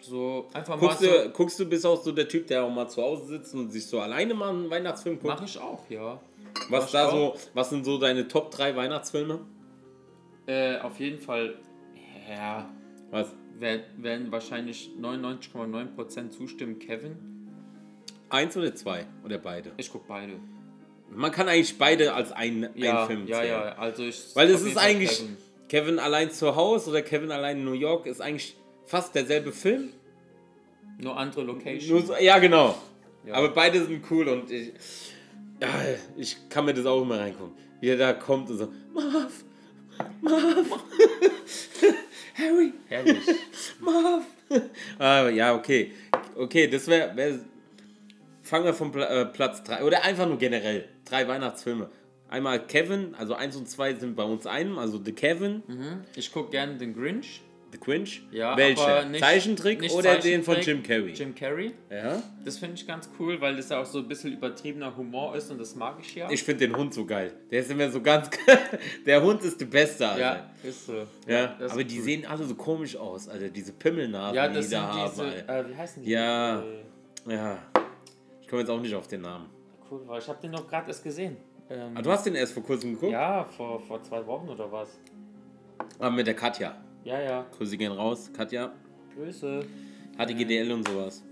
So 0.00 0.48
einfach 0.52 0.78
Guckst, 0.78 1.00
mal 1.00 1.08
so, 1.08 1.22
du, 1.22 1.30
guckst 1.30 1.58
du, 1.58 1.64
bist 1.64 1.86
auch 1.86 2.02
so 2.02 2.12
der 2.12 2.28
Typ, 2.28 2.46
der 2.48 2.62
auch 2.64 2.70
mal 2.70 2.88
zu 2.90 3.00
Hause 3.00 3.24
sitzt 3.24 3.54
und 3.54 3.70
sich 3.70 3.86
so 3.86 4.00
alleine 4.00 4.34
mal 4.34 4.50
einen 4.50 4.68
Weihnachtsfilm 4.68 5.14
guckt? 5.18 5.32
mache 5.32 5.46
ich 5.46 5.58
auch, 5.58 5.88
ja. 5.88 6.20
Was 6.68 6.90
da 6.92 7.10
so, 7.10 7.34
was 7.54 7.70
sind 7.70 7.84
so 7.84 7.98
deine 7.98 8.28
Top 8.28 8.50
3 8.50 8.76
Weihnachtsfilme? 8.76 9.40
Äh, 10.46 10.78
auf 10.78 10.98
jeden 10.98 11.20
Fall, 11.20 11.56
ja, 12.28 12.68
Was? 13.10 13.28
werden, 13.58 14.32
wahrscheinlich 14.32 14.90
99,9% 15.00 16.30
zustimmen. 16.30 16.78
Kevin, 16.78 17.16
Eins 18.28 18.56
oder 18.56 18.74
zwei? 18.74 19.06
Oder 19.24 19.38
beide? 19.38 19.72
ich 19.76 19.92
gucke 19.92 20.06
beide. 20.08 20.32
Man 21.10 21.30
kann 21.30 21.48
eigentlich 21.48 21.76
beide 21.76 22.14
als 22.14 22.32
ein, 22.32 22.70
Ja, 22.74 23.02
ein 23.02 23.06
Film 23.06 23.26
ja, 23.26 23.36
zählen. 23.38 23.48
ja, 23.50 23.62
also 23.76 24.02
ich. 24.04 24.34
Weil 24.34 24.48
es 24.50 24.62
ist 24.62 24.78
eigentlich 24.78 25.18
Kevin. 25.18 25.36
Kevin. 25.68 25.98
allein 25.98 26.30
zu 26.30 26.56
Hause 26.56 26.88
oder 26.90 27.02
Kevin 27.02 27.30
allein 27.30 27.58
in 27.58 27.64
New 27.66 27.72
York 27.72 28.06
ist 28.06 28.22
eigentlich 28.22 28.56
fast 28.86 29.14
derselbe 29.14 29.52
Film. 29.52 29.90
Nur 30.98 31.16
andere 31.16 31.42
Location. 31.42 31.98
Nur 31.98 32.06
so, 32.06 32.16
ja, 32.16 32.38
genau. 32.38 32.74
Ja. 33.26 33.34
Aber 33.34 33.50
beide 33.50 33.84
sind 33.84 34.02
cool 34.10 34.28
und 34.28 34.50
ich, 34.50 34.72
ja, 35.62 35.68
ich 36.16 36.48
kann 36.48 36.64
mir 36.64 36.74
das 36.74 36.86
auch 36.86 37.02
immer 37.02 37.20
reingucken. 37.20 37.54
Wie 37.80 37.88
er 37.88 37.96
da 37.96 38.12
kommt 38.12 38.50
und 38.50 38.58
so, 38.58 38.72
Marv, 38.92 39.44
Marv, 40.20 40.66
Harry, 42.34 42.72
Herrlich. 42.88 43.24
Marv. 43.80 44.24
ah, 44.98 45.28
ja, 45.28 45.54
okay. 45.54 45.92
Okay, 46.36 46.66
das 46.66 46.88
wäre. 46.88 47.16
Wär, 47.16 47.38
fangen 48.42 48.64
wir 48.64 48.74
von 48.74 48.90
Pla 48.90 49.04
äh, 49.06 49.26
Platz 49.26 49.62
3. 49.62 49.84
Oder 49.84 50.02
einfach 50.04 50.26
nur 50.26 50.38
generell. 50.38 50.88
Drei 51.04 51.28
Weihnachtsfilme. 51.28 51.90
Einmal 52.28 52.66
Kevin, 52.66 53.14
also 53.14 53.34
1 53.34 53.56
und 53.56 53.68
2 53.68 53.94
sind 53.94 54.16
bei 54.16 54.24
uns 54.24 54.46
einem, 54.46 54.78
also 54.78 55.00
The 55.02 55.12
Kevin, 55.12 55.62
Ich 56.16 56.32
gucke 56.32 56.50
gerne 56.50 56.76
den 56.76 56.94
Grinch. 56.94 57.42
The 57.72 57.80
Grinch. 57.80 58.22
Ja, 58.30 58.56
Welcher? 58.56 58.86
aber 58.86 59.04
nicht, 59.06 59.20
Zeichentrick 59.24 59.80
nicht 59.80 59.94
oder 59.94 60.18
den 60.18 60.42
von 60.42 60.56
Zeichentrick. 60.56 60.66
Jim 60.66 60.82
Carrey? 61.04 61.12
Jim 61.12 61.34
Carrey. 61.34 61.74
Ja. 61.90 62.22
Das 62.44 62.58
finde 62.58 62.74
ich 62.76 62.86
ganz 62.86 63.08
cool, 63.18 63.40
weil 63.40 63.56
das 63.56 63.70
ja 63.70 63.80
auch 63.80 63.86
so 63.86 63.98
ein 64.00 64.08
bisschen 64.08 64.32
übertriebener 64.34 64.94
Humor 64.96 65.34
ist 65.36 65.50
und 65.50 65.58
das 65.58 65.74
mag 65.74 65.96
ich 66.00 66.14
ja. 66.14 66.30
Ich 66.30 66.42
finde 66.44 66.66
den 66.68 66.76
Hund 66.76 66.92
so 66.92 67.04
geil. 67.06 67.32
Der 67.50 67.60
ist 67.60 67.70
immer 67.70 67.90
so 67.90 68.00
ganz. 68.02 68.28
der 69.06 69.22
Hund 69.22 69.42
ist 69.42 69.60
der 69.60 69.66
Beste, 69.66 70.06
Alter. 70.06 70.20
ja, 70.20 70.50
ist 70.62 70.86
so. 70.86 71.06
Ja, 71.26 71.44
ist 71.58 71.72
aber 71.72 71.84
die 71.84 71.98
cool. 71.98 72.04
sehen 72.04 72.26
alle 72.26 72.44
so 72.44 72.54
komisch 72.54 72.96
aus, 72.96 73.28
Alter. 73.28 73.48
Diese 73.48 73.72
Pimmelnasen, 73.72 74.34
Ja, 74.36 74.48
die 74.48 74.54
das 74.54 74.64
die 74.66 74.70
sind 74.70 74.82
da 74.82 74.92
haben, 74.94 75.10
diese. 75.10 75.22
Alter. 75.24 75.58
Äh, 75.58 75.68
wie 75.70 75.76
heißen 75.76 76.02
die? 76.02 76.10
Ja. 76.10 76.60
Äh, 76.60 77.32
Ja. 77.34 77.58
Ich 78.42 78.48
komme 78.48 78.60
jetzt 78.62 78.70
auch 78.70 78.80
nicht 78.80 78.94
auf 78.94 79.08
den 79.08 79.22
Namen. 79.22 79.46
cool, 79.90 80.02
weil 80.06 80.20
ich 80.20 80.28
habe 80.28 80.38
den 80.42 80.50
noch 80.50 80.68
gerade 80.68 80.88
erst 80.88 81.02
gesehen. 81.02 81.36
Ähm, 81.70 81.92
Ah, 81.94 82.02
du 82.02 82.10
hast 82.10 82.26
den 82.26 82.34
erst 82.34 82.52
vor 82.52 82.62
kurzem 82.62 82.92
geguckt? 82.92 83.12
ja, 83.12 83.44
vor, 83.44 83.80
vor 83.80 84.02
zwei 84.02 84.26
Wochen 84.26 84.48
oder 84.50 84.70
was? 84.70 84.98
Ah, 85.98 86.10
mit 86.10 86.26
der 86.26 86.34
Katja. 86.34 86.76
Ja, 87.04 87.20
ja. 87.20 87.46
Grüße 87.56 87.76
gehen 87.76 87.92
raus. 87.92 88.30
Katja. 88.32 88.72
Grüße. 89.14 89.64
HDGDL 90.16 90.70
und 90.72 90.86
sowas. 90.86 91.22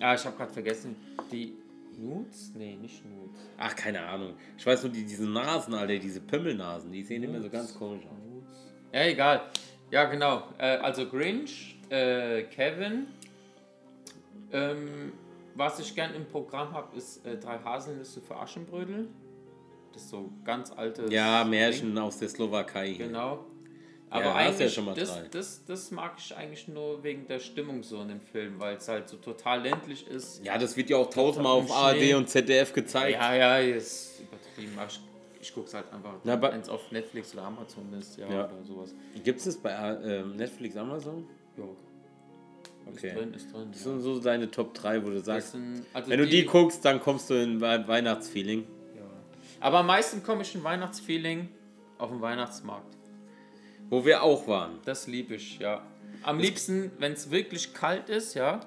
Ah, 0.00 0.14
ich 0.14 0.24
habe 0.24 0.36
gerade 0.36 0.52
vergessen. 0.52 0.96
Die 1.30 1.54
Nudes? 1.98 2.52
Nee, 2.54 2.76
nicht 2.76 3.04
Nudes. 3.04 3.40
Ach, 3.58 3.74
keine 3.76 4.00
Ahnung. 4.02 4.34
Ich 4.56 4.64
weiß 4.64 4.82
nur, 4.84 4.92
die, 4.92 5.04
diese 5.04 5.28
Nasen, 5.28 5.74
Alter, 5.74 5.98
diese 5.98 6.20
Pimmelnasen, 6.20 6.90
die 6.90 7.02
sehen 7.02 7.22
immer 7.22 7.40
so 7.40 7.50
ganz 7.50 7.74
komisch 7.74 8.04
aus. 8.04 8.18
Nudes. 8.32 8.72
Ja, 8.92 9.04
egal. 9.04 9.42
Ja, 9.90 10.04
genau. 10.04 10.44
Äh, 10.58 10.78
also 10.78 11.06
Grinch, 11.06 11.78
äh, 11.90 12.44
Kevin. 12.44 13.08
Ähm, 14.52 15.12
was 15.54 15.78
ich 15.78 15.94
gern 15.94 16.14
im 16.14 16.26
Programm 16.26 16.72
habe, 16.72 16.96
ist 16.96 17.26
äh, 17.26 17.36
drei 17.36 17.58
Haselnüsse 17.58 18.20
für 18.20 18.36
Aschenbrödel. 18.36 19.08
Das 19.92 20.02
ist 20.02 20.10
so 20.10 20.30
ganz 20.44 20.70
altes. 20.72 21.10
Ja, 21.12 21.42
Ding. 21.42 21.50
Märchen 21.50 21.98
aus 21.98 22.18
der 22.18 22.28
Slowakei. 22.28 22.92
Genau. 22.92 23.44
Aber 24.12 24.24
Ja, 24.24 24.34
hast 24.34 24.40
ja 24.42 24.48
eigentlich, 24.48 24.74
schon 24.74 24.84
mal 24.86 24.94
das, 24.94 25.20
das, 25.30 25.64
das 25.66 25.90
mag 25.92 26.14
ich 26.18 26.36
eigentlich 26.36 26.66
nur 26.66 27.02
wegen 27.04 27.28
der 27.28 27.38
Stimmung 27.38 27.82
so 27.84 28.02
in 28.02 28.08
dem 28.08 28.20
Film, 28.20 28.58
weil 28.58 28.76
es 28.76 28.88
halt 28.88 29.08
so 29.08 29.16
total 29.18 29.62
ländlich 29.62 30.04
ist. 30.08 30.44
Ja, 30.44 30.58
das 30.58 30.76
wird 30.76 30.90
ja 30.90 30.96
auch 30.96 31.08
tausendmal 31.08 31.52
auf. 31.58 31.70
ARD 31.70 32.14
und 32.14 32.28
ZDF 32.28 32.72
gezeigt. 32.72 33.12
Ja, 33.16 33.34
ja, 33.34 33.58
ist 33.58 34.20
übertrieben. 34.20 34.76
Aber 34.76 34.88
ich, 34.90 35.00
ich 35.40 35.54
gucke 35.54 35.68
es 35.68 35.74
halt 35.74 35.92
einfach, 35.92 36.14
wenn 36.24 36.60
es 36.60 36.68
auf 36.68 36.90
Netflix 36.90 37.32
oder 37.34 37.44
Amazon 37.44 37.92
ist, 37.98 38.16
ja, 38.18 38.28
Ja. 38.28 38.44
oder 38.46 38.64
sowas. 38.64 38.92
Gibt 39.22 39.38
es 39.38 39.44
das 39.44 39.56
bei 39.56 39.70
äh, 39.70 40.22
Netflix, 40.24 40.76
Amazon? 40.76 41.24
Ja, 41.56 41.64
Okay. 42.86 43.08
ist 43.10 43.16
drin, 43.16 43.34
ist 43.34 43.52
drin. 43.52 43.68
Das 43.70 43.84
Ja. 43.84 43.90
sind 43.92 44.00
so 44.00 44.18
deine 44.18 44.50
Top 44.50 44.74
3, 44.74 45.04
wo 45.04 45.10
du 45.10 45.20
sagst, 45.20 45.52
sind, 45.52 45.84
also 45.92 46.10
wenn 46.10 46.18
du 46.18 46.26
die 46.26 46.44
guckst, 46.44 46.84
dann 46.84 46.98
kommst 47.00 47.30
du 47.30 47.34
in 47.34 47.60
We 47.60 47.84
Weihnachtsfeeling. 47.86 48.66
ja. 48.96 49.02
Aber 49.60 49.78
am 49.78 49.86
meisten 49.86 50.22
komme 50.24 50.42
ich 50.42 50.52
in 50.56 50.64
Weihnachtsfeeling 50.64 51.48
auf 51.98 52.08
dem 52.10 52.20
Weihnachtsmarkt. 52.20 52.96
Wo 53.90 54.04
wir 54.04 54.22
auch 54.22 54.46
waren. 54.48 54.78
Das 54.84 55.06
liebe 55.06 55.34
ich, 55.34 55.58
ja. 55.58 55.82
Am 56.22 56.38
liebsten, 56.38 56.92
wenn 56.98 57.12
es 57.12 57.30
wirklich 57.30 57.74
kalt 57.74 58.08
ist, 58.08 58.34
ja. 58.34 58.60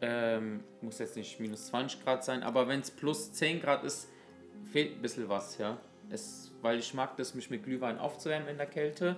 Ähm, 0.00 0.62
muss 0.80 0.98
jetzt 0.98 1.16
nicht 1.16 1.40
minus 1.40 1.66
20 1.68 2.04
Grad 2.04 2.24
sein, 2.24 2.42
aber 2.42 2.68
wenn 2.68 2.80
es 2.80 2.90
plus 2.90 3.32
10 3.32 3.60
Grad 3.62 3.84
ist, 3.84 4.08
fehlt 4.72 4.96
ein 4.98 5.02
bisschen 5.02 5.28
was, 5.28 5.56
ja. 5.58 5.78
Es, 6.10 6.52
weil 6.62 6.78
ich 6.78 6.92
mag 6.94 7.16
das, 7.16 7.34
mich 7.34 7.48
mit 7.50 7.64
Glühwein 7.64 7.98
aufzuwärmen 7.98 8.48
in 8.48 8.56
der 8.56 8.66
Kälte. 8.66 9.16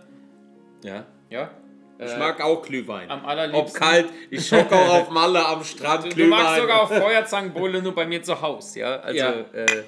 Ja. 0.83 1.05
Ja. 1.31 1.51
Ich 1.99 2.12
Äh, 2.12 2.19
mag 2.19 2.40
auch 2.42 2.62
Glühwein. 2.62 3.11
am 3.11 3.21
Ob 3.23 3.29
allerliebsten. 3.29 3.81
kalt, 3.81 4.07
ich 4.31 4.47
schocke 4.47 4.75
auch 4.77 4.88
auf 5.03 5.11
Malle 5.11 5.45
am 5.45 5.64
Strand 5.64 6.05
Du, 6.05 6.09
du 6.11 6.14
Glühwein. 6.14 6.31
magst 6.42 6.61
sogar 6.61 6.83
auch 6.83 6.88
Feuerzangenbowle 6.92 7.83
nur 7.83 7.95
bei 7.95 8.07
mir 8.07 8.23
zu 8.23 8.40
Hause, 8.40 8.81
ja. 8.81 8.97
Also, 8.97 9.16
Ja. 9.19 9.33
Äh, 9.53 9.85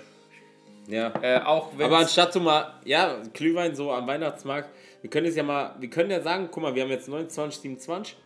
ja. 0.88 1.12
äh, 1.22 1.40
auch. 1.44 1.72
Aber 1.78 1.98
anstatt 1.98 2.32
so 2.32 2.40
mal, 2.40 2.74
ja, 2.84 3.18
Glühwein 3.34 3.74
so 3.74 3.92
am 3.92 4.06
Weihnachtsmarkt, 4.06 4.70
wir 5.02 5.10
können 5.10 5.26
es 5.26 5.36
ja 5.36 5.42
mal, 5.42 5.74
wir 5.78 5.90
können 5.90 6.10
ja 6.10 6.20
sagen, 6.20 6.48
guck 6.50 6.62
mal, 6.62 6.74
wir 6.74 6.82
haben 6.82 6.90
jetzt 6.90 7.08
29, 7.08 7.60
27, 7.60 8.16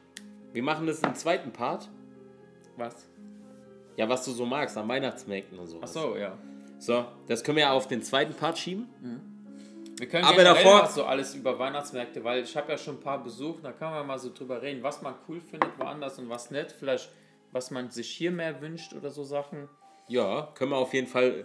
wir 0.53 0.63
machen 0.63 0.87
das 0.87 1.01
im 1.01 1.15
zweiten 1.15 1.53
Part 1.53 1.89
Was? 2.77 3.09
Ja, 3.97 4.09
was 4.09 4.25
du 4.25 4.33
so 4.33 4.47
magst 4.47 4.77
an 4.79 4.89
Weihnachtsmärkten 4.89 5.59
und 5.59 5.67
so. 5.67 5.79
Ach 5.83 5.89
so, 5.89 6.17
ja. 6.17 6.37
So, 6.79 7.05
das 7.27 7.45
können 7.45 7.57
wir 7.59 7.65
ja 7.65 7.73
auf 7.73 7.87
den 7.89 8.03
zweiten 8.03 8.35
Part 8.35 8.59
schieben. 8.59 8.89
Wir 9.99 10.09
können 10.09 10.25
Aber 10.25 10.43
davor- 10.43 10.87
so 10.89 11.05
alles 11.05 11.35
über 11.35 11.59
Weihnachtsmärkte, 11.59 12.25
weil 12.25 12.43
ich 12.43 12.57
habe 12.57 12.73
ja 12.73 12.79
schon 12.79 12.97
ein 12.97 13.01
paar 13.01 13.23
besucht, 13.23 13.63
da 13.65 13.71
kann 13.73 13.93
man 13.93 14.07
mal 14.07 14.19
so 14.19 14.33
drüber 14.33 14.63
reden, 14.63 14.83
was 14.83 15.03
man 15.03 15.15
cool 15.29 15.41
findet 15.41 15.79
woanders 15.79 16.19
und 16.19 16.29
was 16.29 16.51
nicht. 16.51 16.73
Vielleicht, 16.73 17.11
was 17.53 17.71
man 17.71 17.91
sich 17.91 18.09
hier 18.11 18.31
mehr 18.33 18.61
wünscht 18.63 18.95
oder 18.95 19.11
so 19.11 19.23
Sachen. 19.23 19.69
Ja, 20.09 20.49
können 20.55 20.71
wir 20.73 20.79
auf 20.79 20.93
jeden 20.95 21.07
Fall 21.07 21.45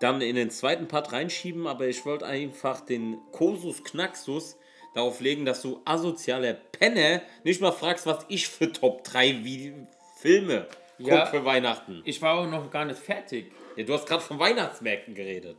dann 0.00 0.20
in 0.20 0.34
den 0.36 0.50
zweiten 0.50 0.88
Part 0.88 1.12
reinschieben, 1.12 1.66
aber 1.66 1.86
ich 1.86 2.04
wollte 2.04 2.26
einfach 2.26 2.80
den 2.80 3.16
Kosus 3.32 3.84
Knaxus 3.84 4.58
darauf 4.94 5.20
legen, 5.20 5.44
dass 5.44 5.62
du 5.62 5.80
asoziale 5.84 6.54
Penne 6.72 7.22
nicht 7.42 7.60
mal 7.60 7.72
fragst, 7.72 8.06
was 8.06 8.24
ich 8.28 8.48
für 8.48 8.72
Top 8.72 9.04
3 9.04 9.44
wie 9.44 9.74
Filme 10.16 10.66
guck 10.98 11.08
Ja. 11.08 11.26
für 11.26 11.44
Weihnachten. 11.44 12.02
Ich 12.04 12.22
war 12.22 12.38
auch 12.38 12.46
noch 12.48 12.70
gar 12.70 12.84
nicht 12.84 12.98
fertig. 12.98 13.52
Ja, 13.76 13.84
du 13.84 13.92
hast 13.94 14.06
gerade 14.06 14.22
von 14.22 14.38
Weihnachtsmärkten 14.38 15.14
geredet. 15.14 15.58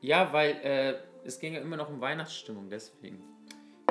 Ja, 0.00 0.32
weil 0.32 0.50
äh, 0.62 0.94
es 1.24 1.38
ging 1.38 1.54
ja 1.54 1.60
immer 1.60 1.76
noch 1.76 1.88
um 1.88 2.00
Weihnachtsstimmung, 2.00 2.68
deswegen. 2.68 3.22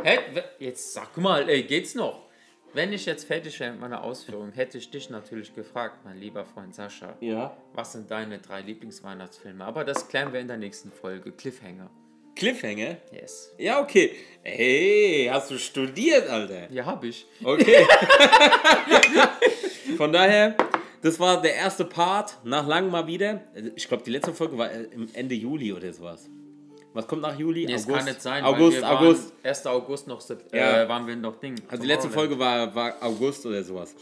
Hä? 0.03 0.19
Jetzt 0.59 0.93
sag 0.93 1.17
mal, 1.17 1.49
ey, 1.49 1.63
geht's 1.63 1.95
noch? 1.95 2.27
Wenn 2.73 2.91
ich 2.93 3.05
jetzt 3.05 3.23
fertig 3.23 3.59
wäre 3.59 3.71
mit 3.71 3.79
meiner 3.79 4.03
Ausführung, 4.03 4.51
hätte 4.51 4.77
ich 4.77 4.91
dich 4.91 5.09
natürlich 5.09 5.55
gefragt, 5.55 6.03
mein 6.03 6.17
lieber 6.17 6.45
Freund 6.45 6.75
Sascha. 6.75 7.15
Ja. 7.21 7.55
Was 7.73 7.93
sind 7.93 8.11
deine 8.11 8.39
drei 8.39 8.61
Lieblingsweihnachtsfilme? 8.61 9.63
Aber 9.63 9.83
das 9.85 10.07
klären 10.09 10.33
wir 10.33 10.41
in 10.41 10.47
der 10.49 10.57
nächsten 10.57 10.91
Folge. 10.91 11.31
Cliffhanger. 11.31 11.89
Cliffhanger? 12.37 12.97
Yes. 13.11 13.51
Ja, 13.57 13.81
okay. 13.81 14.11
Hey, 14.43 15.29
hast 15.31 15.51
du 15.51 15.57
studiert, 15.57 16.29
Alter? 16.29 16.71
Ja, 16.71 16.85
hab 16.85 17.03
ich. 17.03 17.25
Okay. 17.43 17.85
Von 19.97 20.13
daher, 20.13 20.55
das 21.01 21.19
war 21.19 21.41
der 21.41 21.55
erste 21.55 21.85
Part, 21.85 22.37
nach 22.43 22.67
langem 22.67 22.91
mal 22.91 23.07
wieder. 23.07 23.41
Ich 23.75 23.87
glaube, 23.87 24.03
die 24.03 24.11
letzte 24.11 24.33
Folge 24.33 24.57
war 24.57 24.71
äh, 24.71 24.83
im 24.93 25.09
Ende 25.13 25.35
Juli 25.35 25.73
oder 25.73 25.91
sowas. 25.91 26.29
Was 26.93 27.07
kommt 27.07 27.21
nach 27.21 27.37
Juli? 27.37 27.65
Nee, 27.65 27.73
es 27.73 27.87
kann 27.87 28.05
nicht 28.05 28.21
sein, 28.21 28.43
August, 28.43 28.83
August. 28.83 29.33
1. 29.43 29.65
August 29.67 30.07
noch, 30.07 30.21
Sep- 30.21 30.53
Ja. 30.55 30.83
äh, 30.83 30.89
waren 30.89 31.05
wir 31.05 31.15
noch 31.15 31.39
Ding. 31.39 31.55
Also 31.67 31.81
die 31.81 31.87
letzte 31.87 32.09
Folge 32.09 32.37
war, 32.39 32.73
war 32.73 32.95
August 33.01 33.45
oder 33.45 33.63
sowas. 33.63 33.93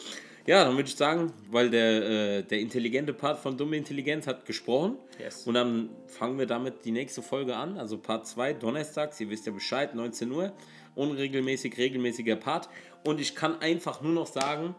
Ja, 0.47 0.63
dann 0.63 0.75
würde 0.75 0.88
ich 0.88 0.95
sagen, 0.95 1.34
weil 1.49 1.71
der, 1.71 2.03
äh, 2.03 2.43
der 2.43 2.60
intelligente 2.60 3.13
Part 3.13 3.39
von 3.39 3.58
Dumme 3.58 3.77
Intelligenz 3.77 4.27
hat 4.27 4.45
gesprochen. 4.45 4.97
Yes. 5.19 5.47
Und 5.47 5.55
dann 5.55 5.89
fangen 6.05 6.38
wir 6.38 6.45
damit 6.45 6.86
die 6.86 6.91
nächste 6.91 7.23
Folge 7.23 7.55
an. 7.55 7.79
Also 7.79 7.97
Part 7.97 8.27
2, 8.27 8.53
donnerstags, 8.53 9.19
ihr 9.19 9.29
wisst 9.31 9.47
ja 9.47 9.51
Bescheid, 9.51 9.95
19 9.95 10.31
Uhr. 10.31 10.53
Unregelmäßig, 10.93 11.77
regelmäßiger 11.77 12.36
Part. 12.36 12.69
Und 13.03 13.19
ich 13.19 13.34
kann 13.34 13.60
einfach 13.60 14.01
nur 14.01 14.13
noch 14.13 14.27
sagen, 14.27 14.75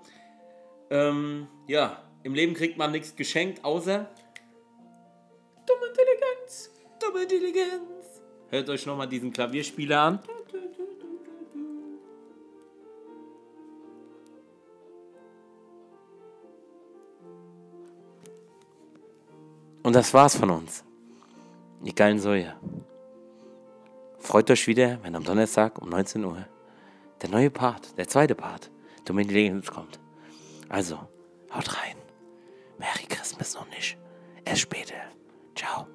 ähm, 0.91 1.49
ja, 1.67 2.01
im 2.23 2.35
Leben 2.35 2.55
kriegt 2.55 2.79
man 2.79 2.93
nichts 2.93 3.17
geschenkt, 3.17 3.65
außer 3.65 4.09
Dumme 5.67 5.87
Intelligenz. 5.89 6.71
Dumme 7.01 7.23
Intelligenz. 7.23 8.23
Hört 8.51 8.69
euch 8.71 8.87
nochmal 8.87 9.09
diesen 9.09 9.33
Klavierspieler 9.33 10.01
an. 10.01 10.19
Und 19.87 19.93
das 19.93 20.13
war's 20.13 20.35
von 20.35 20.51
uns. 20.51 20.83
Die 21.81 21.95
geilen 21.95 22.19
Soja. 22.19 22.57
Freut 24.19 24.51
euch 24.51 24.67
wieder, 24.67 24.99
wenn 25.05 25.15
am 25.15 25.23
Donnerstag 25.23 25.81
um 25.81 25.89
19 25.91 26.25
Uhr 26.25 26.45
der 27.23 27.31
neue 27.31 27.51
Part, 27.51 27.97
der 27.97 28.09
zweite 28.09 28.35
Part, 28.35 28.73
Dominion 29.05 29.33
Legends 29.33 29.71
kommt. 29.71 30.01
Also, 30.69 30.97
haut 31.55 31.69
rein. 31.77 31.95
Merry 32.79 33.07
Christmas 33.09 33.55
noch 33.55 33.69
nicht. 33.69 33.97
Erst 34.45 34.63
später. 34.63 34.97
Ciao. 35.55 35.87